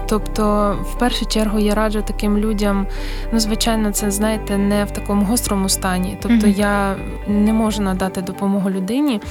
Тобто, 0.07 0.75
в 0.93 0.99
першу 0.99 1.25
чергу, 1.25 1.59
я 1.59 1.75
раджу 1.75 2.03
таким 2.07 2.37
людям, 2.37 2.87
ну, 3.33 3.39
звичайно, 3.39 3.91
це 3.91 4.11
знаєте, 4.11 4.57
не 4.57 4.85
в 4.85 4.91
такому 4.91 5.25
гострому 5.25 5.69
стані. 5.69 6.17
Тобто, 6.21 6.47
я 6.47 6.95
не 7.27 7.53
можу 7.53 7.81
надати 7.81 8.21
допомогу 8.21 8.69
людині 8.69 9.21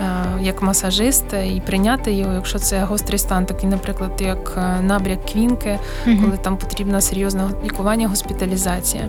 е, 0.00 0.04
як 0.40 0.62
масажист 0.62 1.24
і 1.56 1.60
прийняти 1.60 2.12
його, 2.12 2.32
якщо 2.32 2.58
це 2.58 2.84
гострий 2.84 3.18
стан, 3.18 3.46
такий, 3.46 3.68
наприклад, 3.68 4.12
як 4.20 4.54
е, 4.56 4.82
набряк 4.82 5.26
квінки, 5.26 5.78
коли 6.04 6.36
там 6.42 6.56
потрібна 6.56 7.00
серйозна 7.00 7.50
лікування, 7.64 8.08
госпіталізація. 8.08 9.08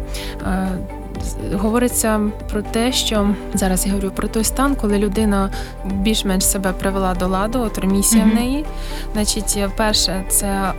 Е, 1.54 1.56
Говориться 1.56 2.20
про 2.52 2.62
те, 2.62 2.92
що 2.92 3.28
зараз 3.54 3.86
я 3.86 3.92
говорю 3.92 4.12
про 4.12 4.28
той 4.28 4.44
стан, 4.44 4.76
коли 4.76 4.98
людина 4.98 5.50
більш-менш 5.86 6.46
себе 6.46 6.72
привела 6.72 7.14
до 7.14 7.28
ладу, 7.28 7.60
от 7.62 7.78
ремісія 7.78 8.24
Мгм. 8.26 8.32
в 8.32 8.36
неї. 8.36 8.66
Значить, 9.14 9.54
е, 9.58 9.70
перше, 9.78 10.24
це 10.30 10.48
е, 10.48 10.74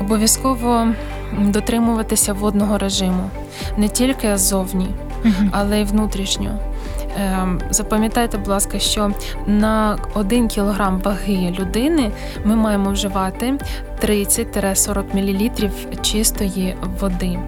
обов'язково 0.00 0.86
дотримуватися 1.38 2.32
водного 2.32 2.78
режиму 2.78 3.30
не 3.76 3.88
тільки 3.88 4.36
ззовні, 4.36 4.88
Мгм. 5.24 5.50
але 5.52 5.80
й 5.80 5.84
внутрішньо. 5.84 6.50
Ем, 7.20 7.60
Запам'ятайте, 7.70 8.38
будь 8.38 8.48
ласка, 8.48 8.78
що 8.78 9.10
на 9.46 9.98
1 10.14 10.48
кілограм 10.48 10.98
ваги 11.04 11.54
людини 11.58 12.10
ми 12.44 12.56
маємо 12.56 12.90
вживати 12.90 13.54
30-40 14.00 15.04
мл 15.14 15.50
чистої 16.02 16.76
води. 17.00 17.38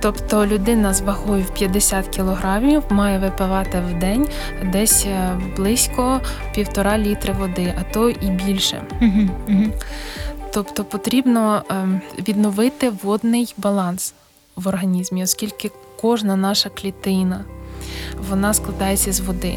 Тобто 0.00 0.46
людина 0.46 0.94
з 0.94 1.00
вагою 1.00 1.42
в 1.42 1.54
50 1.54 2.08
кілограмів 2.08 2.82
має 2.90 3.18
випивати 3.18 3.80
в 3.80 3.98
день 3.98 4.28
десь 4.72 5.06
е, 5.06 5.40
близько 5.56 6.20
півтора 6.54 6.98
літри 6.98 7.32
води, 7.32 7.74
а 7.80 7.92
то 7.92 8.10
і 8.10 8.30
більше. 8.30 8.82
Тобто 10.52 10.84
потрібно 10.84 11.62
ем, 11.70 12.00
відновити 12.28 12.92
водний 13.02 13.54
баланс 13.56 14.14
в 14.56 14.68
організмі, 14.68 15.22
оскільки 15.22 15.70
кожна 16.00 16.36
наша 16.36 16.68
клітина 16.68 17.44
вона 18.30 18.54
складається 18.54 19.12
з 19.12 19.20
води. 19.20 19.54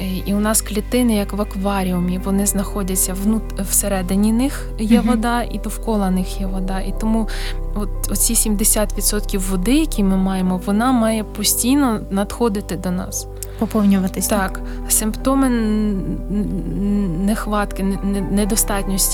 Е, 0.00 0.22
І 0.26 0.34
у 0.34 0.40
нас 0.40 0.62
клітини, 0.62 1.16
як 1.16 1.32
в 1.32 1.40
акваріумі, 1.40 2.20
вони 2.24 2.46
знаходяться 2.46 3.14
внут... 3.14 3.42
всередині 3.60 4.32
них 4.32 4.68
є 4.78 4.98
угу. 5.00 5.08
вода, 5.08 5.42
і 5.42 5.58
довкола 5.58 6.10
них 6.10 6.40
є 6.40 6.46
вода. 6.46 6.80
І 6.80 6.94
тому 7.00 7.28
от 7.74 8.10
оці 8.10 8.34
70% 8.34 9.38
води, 9.38 9.74
які 9.74 10.02
ми 10.02 10.16
маємо, 10.16 10.60
вона 10.66 10.92
має 10.92 11.24
постійно 11.24 12.00
надходити 12.10 12.76
до 12.76 12.90
нас. 12.90 13.26
Поповнюватись. 13.58 14.26
Так, 14.26 14.60
симптоми 14.88 15.48
нехватки, 17.26 17.82
н- 17.82 17.98
н- 18.04 18.28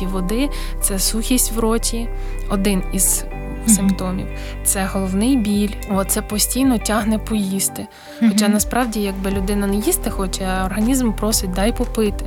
води 0.06 0.48
це 0.82 0.98
сухість 0.98 1.52
в 1.52 1.58
роті, 1.58 2.08
один 2.50 2.82
із 2.92 3.24
симптомів. 3.66 4.26
Це 4.64 4.88
головний 4.92 5.36
біль, 5.36 5.70
О, 5.90 6.04
це 6.04 6.22
постійно 6.22 6.78
тягне 6.78 7.18
поїсти. 7.18 7.86
Хоча 8.20 8.48
насправді, 8.48 9.00
якби 9.00 9.30
людина 9.30 9.66
не 9.66 9.76
їсти 9.76 10.10
хоче, 10.10 10.44
а 10.44 10.64
організм 10.66 11.12
просить 11.12 11.52
дай 11.52 11.72
попити. 11.76 12.24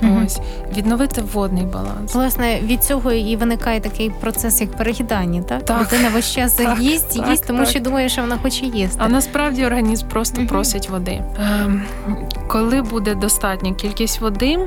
Мгм. 0.00 0.24
Ось 0.26 0.38
відновити 0.76 1.22
водний 1.32 1.64
баланс. 1.64 2.14
Власне, 2.14 2.60
від 2.60 2.84
цього 2.84 3.12
і 3.12 3.36
виникає 3.36 3.80
такий 3.80 4.10
процес, 4.10 4.60
як 4.60 4.70
переїдання, 4.70 5.42
так? 5.42 5.64
Так. 5.64 5.92
Людина 5.92 6.08
весь 6.14 6.32
час 6.32 6.52
Так, 6.54 6.80
їсть, 6.80 7.16
так, 7.16 7.28
їсть, 7.30 7.46
тому 7.46 7.58
так. 7.58 7.68
що 7.68 7.80
думає, 7.80 8.08
що 8.08 8.20
вона 8.20 8.38
хоче 8.42 8.66
їсти. 8.66 8.96
А 8.98 9.08
насправді 9.08 9.66
організм 9.66 10.06
просто 10.08 10.38
Мгм. 10.40 10.48
просить 10.48 10.90
води. 10.90 11.22
Ем, 11.64 11.82
коли 12.48 12.82
буде 12.82 13.14
достатня 13.14 13.74
кількість 13.74 14.20
води, 14.20 14.58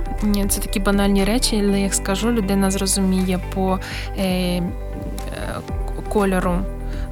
це 0.49 0.61
такі 0.61 0.79
банальні 0.79 1.23
речі, 1.23 1.63
але 1.67 1.81
як 1.81 1.93
скажу, 1.93 2.31
людина 2.31 2.71
зрозуміє 2.71 3.39
по 3.55 3.79
е, 4.17 4.23
е, 4.23 4.61
кольору. 6.09 6.59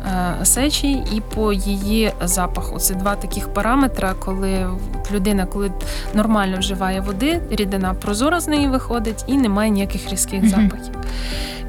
Е, 0.05 0.45
Сечі 0.45 0.91
і 0.91 1.21
по 1.35 1.53
її 1.53 2.13
запаху. 2.21 2.79
Це 2.79 2.93
два 2.93 3.15
таких 3.15 3.53
параметри, 3.53 4.09
коли 4.19 4.67
людина, 5.11 5.45
коли 5.45 5.71
нормально 6.13 6.57
вживає 6.59 7.01
води, 7.01 7.41
рідина 7.49 7.93
прозора 7.93 8.39
з 8.39 8.47
неї 8.47 8.67
виходить 8.67 9.23
і 9.27 9.37
немає 9.37 9.69
ніяких 9.69 10.09
різких 10.11 10.49
запахів. 10.49 10.93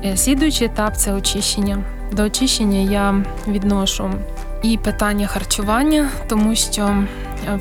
Е, 0.05 0.17
Слідуючий 0.17 0.67
етап 0.67 0.97
це 0.97 1.13
очищення. 1.13 1.79
До 2.13 2.23
очищення 2.23 2.79
я 2.79 3.25
відношу 3.49 4.11
і 4.63 4.77
питання 4.79 5.27
харчування, 5.27 6.09
тому 6.29 6.55
що 6.55 7.05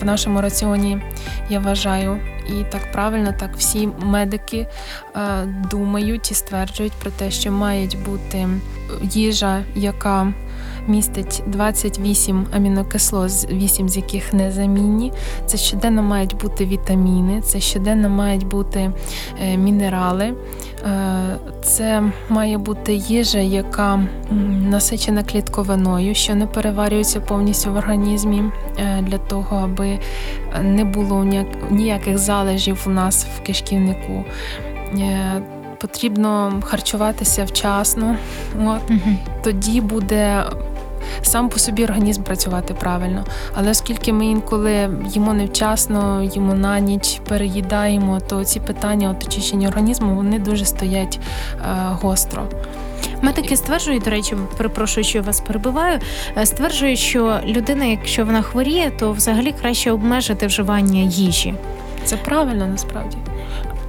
в 0.02 0.06
нашому 0.06 0.42
раціоні 0.42 1.02
я 1.50 1.60
вважаю, 1.60 2.20
і 2.50 2.64
так 2.72 2.92
правильно, 2.92 3.34
так 3.40 3.50
всі 3.58 3.90
медики 4.00 4.68
е, 5.16 5.20
думають 5.72 6.32
і 6.32 6.34
стверджують 6.34 6.94
про 6.94 7.12
те, 7.12 7.32
що 7.32 7.52
мають 7.52 7.98
бути 8.06 8.48
їжа, 9.02 9.64
яка 9.76 10.34
містить 10.88 11.44
28 11.48 12.48
амінокислот, 12.56 13.52
8 13.52 13.90
з 13.90 13.98
яких 13.98 14.34
незамінні. 14.34 15.14
Це 15.46 15.58
щоденно 15.58 16.04
мають 16.04 16.38
бути 16.38 16.66
вітаміни, 16.66 17.42
це 17.42 17.60
щоденно 17.60 18.10
мають 18.10 18.48
бути 18.48 18.92
е, 19.42 19.58
мінерали. 19.58 20.34
Е, 20.86 21.38
Це 21.64 22.04
має 22.30 22.58
бути 22.58 22.94
їжа, 22.94 23.40
яка 23.40 24.00
насичена 24.70 25.24
клітковиною, 25.24 26.16
що 26.16 26.36
не 26.36 26.48
переварюється 26.48 27.20
повністю 27.20 27.74
в 27.74 27.76
організмі 27.76 28.44
е, 28.78 29.02
для 29.02 29.18
того, 29.18 29.58
аби 29.58 30.00
не 30.62 30.86
було 30.86 31.26
ніяких 31.72 32.18
залежів 32.18 32.84
у 32.88 32.90
нас 32.90 33.28
в 33.38 33.44
кишківнику. 33.44 34.26
Потрібно 35.82 36.62
харчуватися 36.66 37.44
вчасно, 37.46 38.16
от, 38.66 38.90
Мгм. 38.90 39.18
тоді 39.44 39.82
буде 39.82 40.44
сам 41.22 41.50
по 41.50 41.60
собі 41.60 41.84
організм 41.84 42.24
працювати 42.24 42.74
правильно. 42.74 43.24
Але 43.56 43.72
оскільки 43.72 44.14
ми 44.14 44.26
інколи 44.26 44.90
їмо 45.10 45.34
невчасно, 45.34 46.24
їмо 46.24 46.54
на 46.54 46.80
ніч, 46.80 47.22
переїдаємо, 47.30 48.20
то 48.20 48.46
ці 48.46 48.60
питання 48.60 49.10
от 49.10 49.28
очищення 49.28 49.68
організму 49.68 50.16
вони 50.16 50.40
дуже 50.40 50.66
стоять 50.66 51.20
е, 51.54 51.58
гостро. 52.02 52.44
Медики 53.22 53.58
стверджують, 53.58 54.04
до 54.04 54.10
речі, 54.12 54.36
перепрошую, 54.58 55.04
що 55.04 55.18
я 55.18 55.22
вас 55.22 55.40
перебиваю. 55.42 56.00
е, 56.38 56.46
Стверджують, 56.46 57.00
що 57.00 57.40
людина, 57.46 57.86
якщо 57.86 58.26
вона 58.26 58.42
хворіє, 58.42 58.92
то 59.00 59.12
взагалі 59.12 59.52
краще 59.62 59.92
обмежити 59.92 60.48
вживання 60.48 61.02
їжі. 61.02 61.54
Це 62.06 62.18
правильно 62.18 62.68
насправді. 62.68 63.18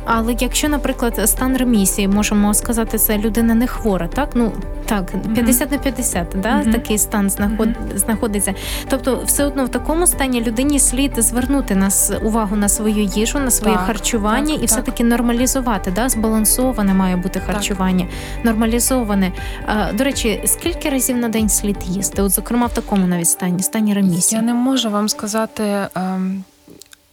Але 0.06 0.36
якщо, 0.40 0.68
наприклад, 0.68 1.20
стан 1.30 1.56
ремісії, 1.56 2.08
можемо 2.08 2.54
сказати, 2.54 2.98
це 2.98 3.18
людина 3.18 3.54
не 3.54 3.66
хвора, 3.66 4.08
так? 4.08 4.28
Ну 4.34 4.52
так, 4.86 5.12
50 5.34 5.70
на 5.70 5.78
50, 5.78 6.26
да? 6.42 6.56
Мгм. 6.56 6.72
такий 6.72 6.98
стан 6.98 7.30
знаход... 7.30 7.68
знаходиться. 7.94 8.54
Тобто, 8.88 9.22
все 9.26 9.44
одно 9.44 9.64
в 9.64 9.68
такому 9.68 10.06
стані 10.06 10.40
людині 10.40 10.78
слід 10.78 11.12
звернути 11.16 11.74
нас 11.74 12.12
увагу 12.22 12.56
на 12.56 12.68
свою 12.68 13.02
їжу, 13.04 13.38
на 13.38 13.50
своє 13.50 13.74
Так, 13.76 13.86
харчування 13.86 14.46
так, 14.46 14.56
і 14.56 14.60
так. 14.60 14.68
все-таки 14.68 15.04
нормалізувати. 15.04 15.90
Да? 15.90 16.08
Збалансоване 16.08 16.94
має 16.94 17.16
бути 17.16 17.40
харчування, 17.40 18.06
нормалізоване. 18.44 19.32
А, 19.66 19.92
до 19.92 20.04
речі, 20.04 20.42
скільки 20.44 20.90
разів 20.90 21.16
на 21.16 21.28
день 21.28 21.48
слід 21.48 21.76
їсти? 21.86 22.22
От, 22.22 22.30
зокрема, 22.30 22.66
в 22.66 22.74
такому 22.74 23.06
навіть 23.06 23.28
стані, 23.28 23.62
стані 23.62 23.94
ремісії. 23.94 24.40
Я 24.40 24.46
не 24.46 24.54
можу 24.54 24.90
вам 24.90 25.08
сказати. 25.08 25.62
ем, 25.94 26.44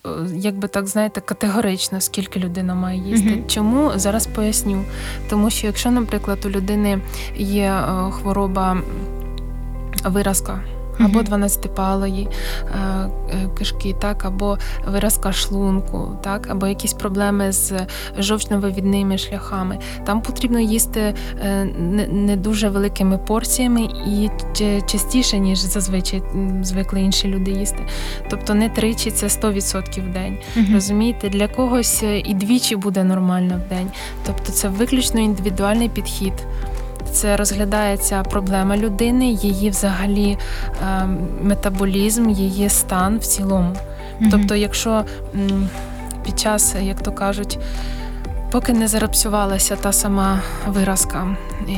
е, 0.05 0.09
Як 0.35 0.55
би 0.55 0.67
так 0.67 0.87
знаєте, 0.87 1.21
категорично 1.21 2.01
скільки 2.01 2.39
людина 2.39 2.75
має 2.75 2.99
їсти. 2.99 3.29
Мгм. 3.29 3.43
Чому 3.47 3.91
зараз 3.95 4.27
поясню? 4.27 4.83
Тому 5.29 5.49
що 5.49 5.67
якщо, 5.67 5.91
наприклад, 5.91 6.45
у 6.45 6.49
людини 6.49 6.99
є 7.35 7.63
е, 7.63 8.11
хвороба 8.11 8.77
виразка 10.05 10.61
або. 10.99 11.19
12-палої 11.19 12.27
е, 12.27 12.77
е, 13.29 13.49
кишки, 13.57 13.95
так, 14.01 14.25
або 14.25 14.57
виразка 14.87 15.33
шлунку, 15.33 16.17
так, 16.23 16.47
або 16.49 16.67
якісь 16.67 16.93
проблеми 16.93 17.51
з 17.51 17.73
жовчно-вивідними 18.19 19.17
шляхами. 19.17 19.79
Там 20.05 20.21
потрібно 20.21 20.59
їсти 20.59 21.15
е, 21.45 21.65
не, 21.65 22.35
дуже 22.35 22.69
великими 22.69 23.17
порціями 23.17 23.81
і 24.07 24.29
частіше, 24.85 25.39
ніж 25.39 25.59
зазвичай 25.59 26.23
звикли 26.61 27.01
інші 27.01 27.27
люди 27.27 27.51
їсти. 27.51 27.87
Тобто 28.29 28.53
не 28.53 28.69
тричі, 28.69 29.11
це 29.11 29.27
100% 29.27 30.09
в 30.09 30.13
день. 30.13 30.37
Розумієте, 30.73 31.29
для 31.29 31.47
когось 31.47 32.03
і 32.03 32.33
двічі 32.33 32.75
буде 32.75 33.03
нормально 33.03 33.61
в 33.65 33.69
день. 33.69 33.87
Тобто 34.25 34.51
це 34.51 34.67
виключно 34.67 35.19
індивідуальний 35.21 35.89
підхід. 35.89 36.33
Це 37.13 37.37
розглядається 37.37 38.23
проблема 38.23 38.77
людини, 38.77 39.25
її 39.27 39.69
взагалі 39.69 40.37
е, 40.83 41.07
метаболізм, 41.41 42.29
її 42.29 42.69
стан 42.69 43.17
в 43.17 43.25
цілому. 43.25 43.75
Тобто, 44.31 44.55
якщо 44.55 45.03
м, 45.35 45.69
під 46.25 46.39
час, 46.39 46.75
як 46.81 47.01
то 47.03 47.11
кажуть, 47.11 47.59
поки 48.53 48.73
не 48.73 48.87
зарапсювалася 48.87 49.75
та 49.75 49.91
сама 49.91 50.39
виразка, 50.67 51.37
і 51.67 51.77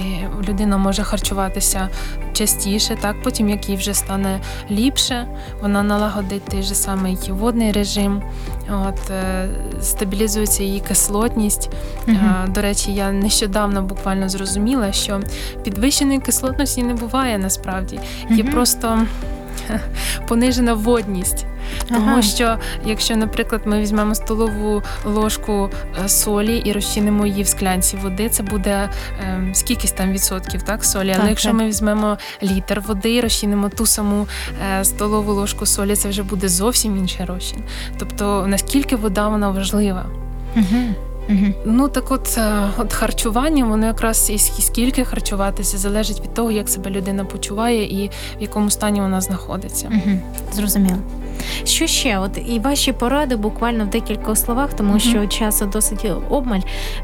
людина 0.49 0.77
може 0.77 1.03
харчуватися 1.03 1.89
частіше, 2.33 2.97
так 3.01 3.15
потім, 3.23 3.49
як 3.49 3.69
їй 3.69 3.75
вже 3.75 3.93
стане 3.93 4.39
ліпше, 4.71 5.27
вона 5.61 5.83
налагодить 5.83 6.45
той 6.45 6.63
же 6.63 6.75
самий 6.75 7.17
водний 7.29 7.71
режим, 7.71 8.21
от, 8.69 9.09
е, 9.11 9.47
стабілізується 9.81 10.63
її 10.63 10.79
кислотність. 10.79 11.69
Е, 12.07 12.19
До 12.47 12.61
речі, 12.61 12.93
я 12.93 13.11
нещодавно 13.11 13.81
буквально 13.81 14.29
зрозуміла, 14.29 14.91
що 14.91 15.19
підвищеної 15.63 16.19
кислотності 16.19 16.83
не 16.83 16.93
буває 16.93 17.37
насправді. 17.37 17.99
Є 18.29 18.43
Мгм. 18.43 18.53
просто 18.53 19.01
понижена 20.27 20.73
водність. 20.73 21.45
Тому 21.87 22.11
Ага. 22.11 22.21
що, 22.21 22.57
якщо, 22.85 23.15
наприклад, 23.15 23.61
ми 23.65 23.79
візьмемо 23.79 24.15
столову 24.15 24.83
ложку 25.05 25.69
е, 26.05 26.09
солі 26.09 26.57
і 26.57 26.71
розчинимо 26.71 27.25
її 27.25 27.43
в 27.43 27.47
склянці 27.47 27.97
води, 27.97 28.29
це 28.29 28.43
буде 28.43 28.89
е, 29.19 29.49
скількись 29.53 29.91
там 29.91 30.11
відсотків, 30.11 30.61
так, 30.61 30.85
солі. 30.85 31.09
Але 31.09 31.19
Так, 31.19 31.29
якщо 31.29 31.49
так. 31.49 31.57
ми 31.57 31.67
візьмемо 31.67 32.17
літр 32.43 32.79
води 32.87 33.15
і 33.15 33.21
розчинимо 33.21 33.69
ту 33.69 33.85
саму 33.85 34.27
е, 34.79 34.85
столову 34.85 35.33
ложку 35.33 35.65
солі, 35.65 35.95
це 35.95 36.09
вже 36.09 36.23
буде 36.23 36.49
зовсім 36.49 36.97
інший 36.97 37.25
розчин. 37.25 37.63
Тобто, 37.99 38.45
наскільки 38.47 38.95
вода 38.95 39.27
вона 39.27 39.49
важлива. 39.49 40.05
Мгм. 40.55 40.95
Мгм. 41.29 41.53
Ну 41.65 41.87
так 41.89 42.11
от, 42.11 42.37
е, 42.37 42.51
от 42.77 42.93
харчування, 42.93 43.65
воно 43.65 43.85
якраз 43.85 44.29
і 44.29 44.37
скільки 44.37 45.05
харчуватися 45.05 45.77
залежить 45.77 46.19
від 46.21 46.33
того, 46.33 46.51
як 46.51 46.69
себе 46.69 46.89
людина 46.91 47.25
почуває 47.25 47.83
і 48.03 48.07
в 48.39 48.41
якому 48.41 48.69
стані 48.69 49.01
вона 49.01 49.21
знаходиться. 49.21 49.89
Мгм. 49.89 50.19
Зрозуміло. 50.53 50.97
Що 51.63 51.87
ще? 51.87 52.19
От 52.19 52.37
і 52.47 52.59
ваші 52.59 52.91
поради 52.93 53.35
буквально 53.35 53.85
в 53.85 53.87
декількох 53.87 54.37
словах, 54.37 54.73
тому 54.73 54.89
Мгм. 54.89 54.99
що 54.99 55.27
часу 55.27 55.65
досить 55.65 56.05
обмаль. 56.29 56.59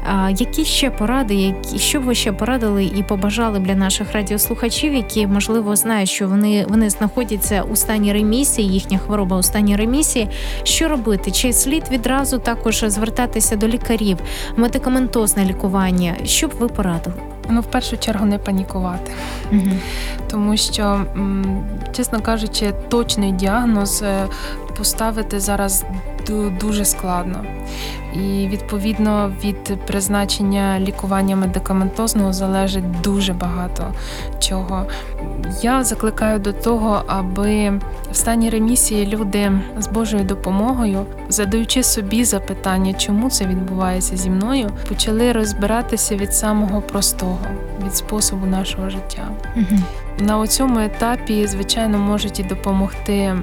А, 0.06 0.30
які 0.30 0.64
ще 0.64 0.90
поради, 0.90 1.34
які 1.34 1.78
що 1.78 2.00
б 2.00 2.02
ви 2.04 2.14
ще 2.14 2.32
порадили 2.32 2.84
і 2.84 3.02
побажали 3.02 3.58
б 3.58 3.62
для 3.66 3.74
наших 3.74 4.12
радіослухачів, 4.12 4.94
які 4.94 5.26
можливо 5.26 5.76
знають, 5.76 6.08
що 6.08 6.28
вони, 6.28 6.66
вони 6.68 6.90
знаходяться 6.90 7.62
у 7.62 7.76
стані 7.76 8.12
ремісії, 8.12 8.68
їхня 8.68 8.98
хвороба 8.98 9.36
у 9.38 9.42
стані 9.42 9.76
ремісії. 9.76 10.28
Що 10.62 10.88
робити? 10.88 11.30
Чи 11.30 11.52
слід 11.52 11.84
відразу 11.90 12.38
також 12.38 12.84
звертатися 12.86 13.56
до 13.56 13.68
лікарів, 13.68 14.11
медикаментозне 14.56 15.44
лікування? 15.44 16.14
Що 16.24 16.48
б 16.48 16.50
ви 16.58 16.68
порадили? 16.68 17.16
Ну, 17.48 17.60
в 17.60 17.66
першу 17.66 17.96
чергу, 17.96 18.26
не 18.26 18.38
панікувати. 18.38 19.12
Угу. 19.52 19.70
тому 20.30 20.56
що, 20.56 21.04
чесно 21.92 22.20
кажучи, 22.20 22.72
точний 22.88 23.32
діагноз 23.32 24.02
е, 24.02 24.26
поставити 24.78 25.40
зараз 25.40 25.84
дуже 26.60 26.84
складно. 26.84 27.44
І 28.14 28.48
відповідно 28.48 29.32
від 29.44 29.86
призначення 29.86 30.80
лікування 30.80 31.36
медикаментозного 31.36 32.32
залежить 32.32 33.00
дуже 33.00 33.32
багато 33.32 33.94
чого. 34.38 34.86
Я 35.62 35.84
закликаю 35.84 36.38
до 36.38 36.52
того, 36.52 37.02
аби 37.06 37.80
в 38.12 38.16
стані 38.16 38.50
ремісії 38.50 39.06
люди 39.06 39.52
з 39.78 39.86
Божою 39.86 40.24
допомогою, 40.24 41.06
задаючи 41.28 41.82
собі 41.82 42.24
запитання, 42.24 42.92
чому 42.92 43.30
це 43.30 43.46
відбувається 43.46 44.16
зі 44.16 44.30
мною, 44.30 44.70
почали 44.88 45.32
розбиратися 45.32 46.16
від 46.16 46.34
самого 46.34 46.80
простого, 46.80 47.38
від 47.84 47.96
способу 47.96 48.46
нашого 48.46 48.90
життя. 48.90 49.28
На 50.18 50.46
цьому 50.46 50.78
етапі, 50.78 51.46
звичайно, 51.46 51.98
можуть 51.98 52.40
і 52.40 52.42
допомогти, 52.42 53.34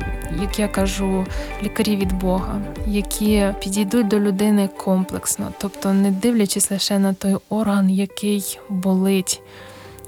як 0.41 0.59
я 0.59 0.67
кажу, 0.67 1.25
лікарі 1.63 1.95
від 1.95 2.13
Бога, 2.13 2.61
які 2.87 3.45
підійдуть 3.59 4.07
до 4.07 4.19
людини 4.19 4.69
комплексно, 4.77 5.51
тобто 5.57 5.93
не 5.93 6.11
дивлячись 6.11 6.71
лише 6.71 6.99
на 6.99 7.13
той 7.13 7.35
орган, 7.49 7.89
який 7.89 8.59
болить. 8.69 9.41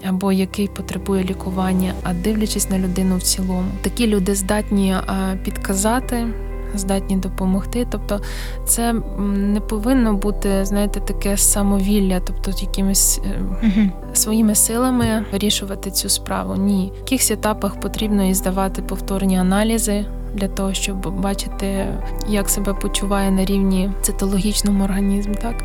Або 0.09 0.31
який 0.31 0.67
потребує 0.67 1.23
лікування, 1.23 1.93
а 2.03 2.13
дивлячись 2.13 2.69
на 2.69 2.79
людину 2.79 3.17
в 3.17 3.21
цілому. 3.21 3.71
Такі 3.81 4.07
люди 4.07 4.35
здатні 4.35 4.95
підказати, 5.43 6.27
здатні 6.75 7.17
допомогти. 7.17 7.87
Тобто, 7.91 8.21
це 8.65 8.93
не 9.27 9.59
повинно 9.59 10.13
бути, 10.13 10.65
знаєте, 10.65 10.99
таке 10.99 11.37
самовілля, 11.37 12.19
тобто 12.19 12.51
якимись 12.61 13.21
Угу. 13.63 13.89
своїми 14.13 14.55
силами 14.55 15.25
вирішувати 15.31 15.91
цю 15.91 16.09
справу. 16.09 16.55
Ні, 16.55 16.91
в 16.95 16.97
якихось 16.97 17.31
етапах 17.31 17.79
потрібно 17.79 18.23
і 18.23 18.33
здавати 18.33 18.81
повторні 18.81 19.37
аналізи, 19.37 20.05
для 20.33 20.47
того, 20.47 20.73
щоб 20.73 21.21
бачити, 21.21 21.85
як 22.27 22.49
себе 22.49 22.73
почуває 22.73 23.31
на 23.31 23.45
рівні 23.45 23.91
цитологічному 24.01 24.83
організму. 24.83 25.35
Так 25.41 25.55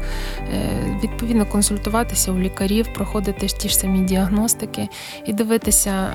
Е, 0.55 0.99
відповідно 1.03 1.47
консультуватися 1.47 2.33
у 2.33 2.39
лікарів, 2.39 2.87
проходити 2.95 3.47
ті 3.47 3.69
ж 3.69 3.77
самі 3.79 4.01
діагностики 4.01 4.89
і 5.27 5.33
дивитися. 5.33 6.07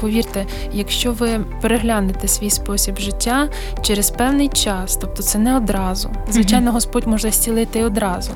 Повірте, 0.00 0.46
якщо 0.72 1.12
ви 1.12 1.40
переглянете 1.62 2.28
свій 2.28 2.50
спосіб 2.50 2.98
життя 2.98 3.48
через 3.82 4.10
певний 4.10 4.48
час, 4.48 4.96
тобто 4.96 5.22
це 5.22 5.38
не 5.38 5.56
одразу. 5.56 6.10
Звичайно, 6.30 6.72
Господь 6.72 7.06
може 7.06 7.30
зцілити 7.30 7.78
і 7.78 7.84
одразу, 7.84 8.32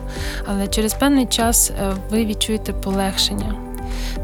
але 0.47 0.69
через 0.69 0.95
певний 0.95 1.27
час 1.27 1.71
е, 1.71 1.93
ви 2.11 2.25
відчуєте 2.25 2.73
полегшення. 2.73 3.70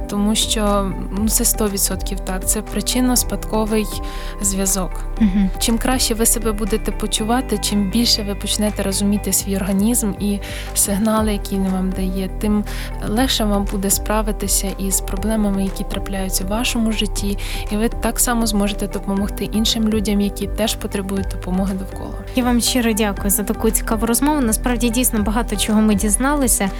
Тому 0.08 0.34
що 0.34 0.92
ну, 1.10 1.28
це 1.28 1.44
100% 1.44 2.24
так, 2.24 2.48
це 2.48 2.60
причинно-спадковий 2.60 4.02
зв'язок. 4.42 4.90
Мгм. 5.20 5.50
Чим 5.58 5.78
краще 5.78 6.14
ви 6.14 6.26
себе 6.26 6.52
будете 6.52 6.92
почувати, 6.92 7.58
чим 7.58 7.90
більше 7.90 8.22
ви 8.22 8.34
почнете 8.34 8.82
розуміти 8.82 9.32
свій 9.32 9.56
організм 9.56 10.12
і 10.20 10.38
сигнали, 10.74 11.32
які 11.32 11.54
він 11.54 11.68
вам 11.68 11.90
дає, 11.90 12.30
тим 12.40 12.64
легше 13.08 13.44
вам 13.44 13.64
буде 13.64 13.90
справитися 13.90 14.68
із 14.78 15.00
проблемами, 15.00 15.64
які 15.64 15.84
трапляються 15.84 16.44
в 16.44 16.48
вашому 16.48 16.92
житті, 16.92 17.38
і 17.70 17.76
ви 17.76 17.88
так 17.88 18.20
само 18.20 18.46
зможете 18.46 18.86
допомогти 18.86 19.44
іншим 19.44 19.88
людям, 19.88 20.20
які 20.20 20.46
теж 20.46 20.74
потребують 20.74 21.28
допомоги 21.28 21.74
довкола. 21.74 22.14
Я 22.36 22.44
вам 22.44 22.60
щиро 22.60 22.92
дякую 22.92 23.30
за 23.30 23.42
таку 23.42 23.70
цікаву 23.70 24.06
розмову. 24.06 24.40
Насправді 24.40 24.90
дійсно 24.90 25.22
багато 25.22 25.56
чого 25.56 25.80
ми 25.80 25.94
дізналися. 25.94 26.70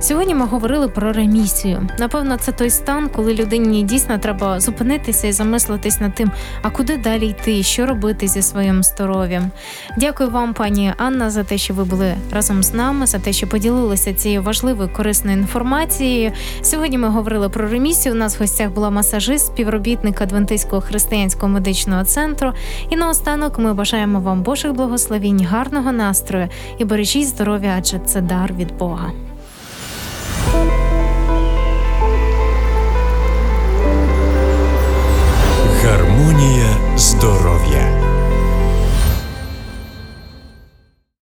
Сьогодні 0.00 0.34
ми 0.34 0.46
говорили 0.46 0.88
про 0.88 1.12
ремісію. 1.12 1.88
Напевно, 1.98 2.36
це 2.36 2.52
той 2.52 2.70
стан, 2.70 3.08
коли 3.08 3.34
людині 3.34 3.82
дійсно 3.82 4.18
треба 4.18 4.60
зупинитися 4.60 5.26
і 5.26 5.32
замислитись 5.32 6.00
над 6.00 6.14
тим, 6.14 6.30
а 6.62 6.70
куди 6.70 6.96
далі 6.96 7.26
йти, 7.26 7.62
що 7.62 7.86
робити 7.86 8.28
зі 8.28 8.42
своїм 8.42 8.82
здоров'ям. 8.82 9.50
Дякую 9.96 10.30
вам, 10.30 10.54
пані 10.54 10.92
Анна, 10.96 11.30
за 11.30 11.44
те, 11.44 11.58
що 11.58 11.74
ви 11.74 11.84
були 11.84 12.14
разом 12.32 12.62
з 12.62 12.74
нами, 12.74 13.06
за 13.06 13.18
те, 13.18 13.32
що 13.32 13.46
поділилися 13.46 14.14
цією 14.14 14.42
важливою 14.42 14.88
корисною 14.88 15.38
інформацією. 15.38 16.32
Сьогодні 16.62 16.98
ми 16.98 17.08
говорили 17.08 17.48
про 17.48 17.68
ремісію. 17.68 18.14
У 18.14 18.18
нас 18.18 18.36
в 18.36 18.40
гостях 18.40 18.70
була 18.70 18.90
масажист, 18.90 19.46
співробітник 19.46 20.20
Адвентистського 20.20 20.82
християнського 20.82 21.48
медичного 21.48 22.04
центру. 22.04 22.52
І 22.90 22.96
наостанок 22.96 23.58
ми 23.58 23.74
бажаємо 23.74 24.20
вам 24.20 24.42
Божих 24.42 24.72
благословінь, 24.72 25.44
гарного 25.44 25.92
настрою 25.92 26.48
і 26.78 26.84
бережіть 26.84 27.28
здоров'я, 27.28 27.74
адже 27.78 27.98
це 27.98 28.20
дар 28.20 28.52
від 28.52 28.76
Бога. 28.78 29.12
Bye. 30.52 30.87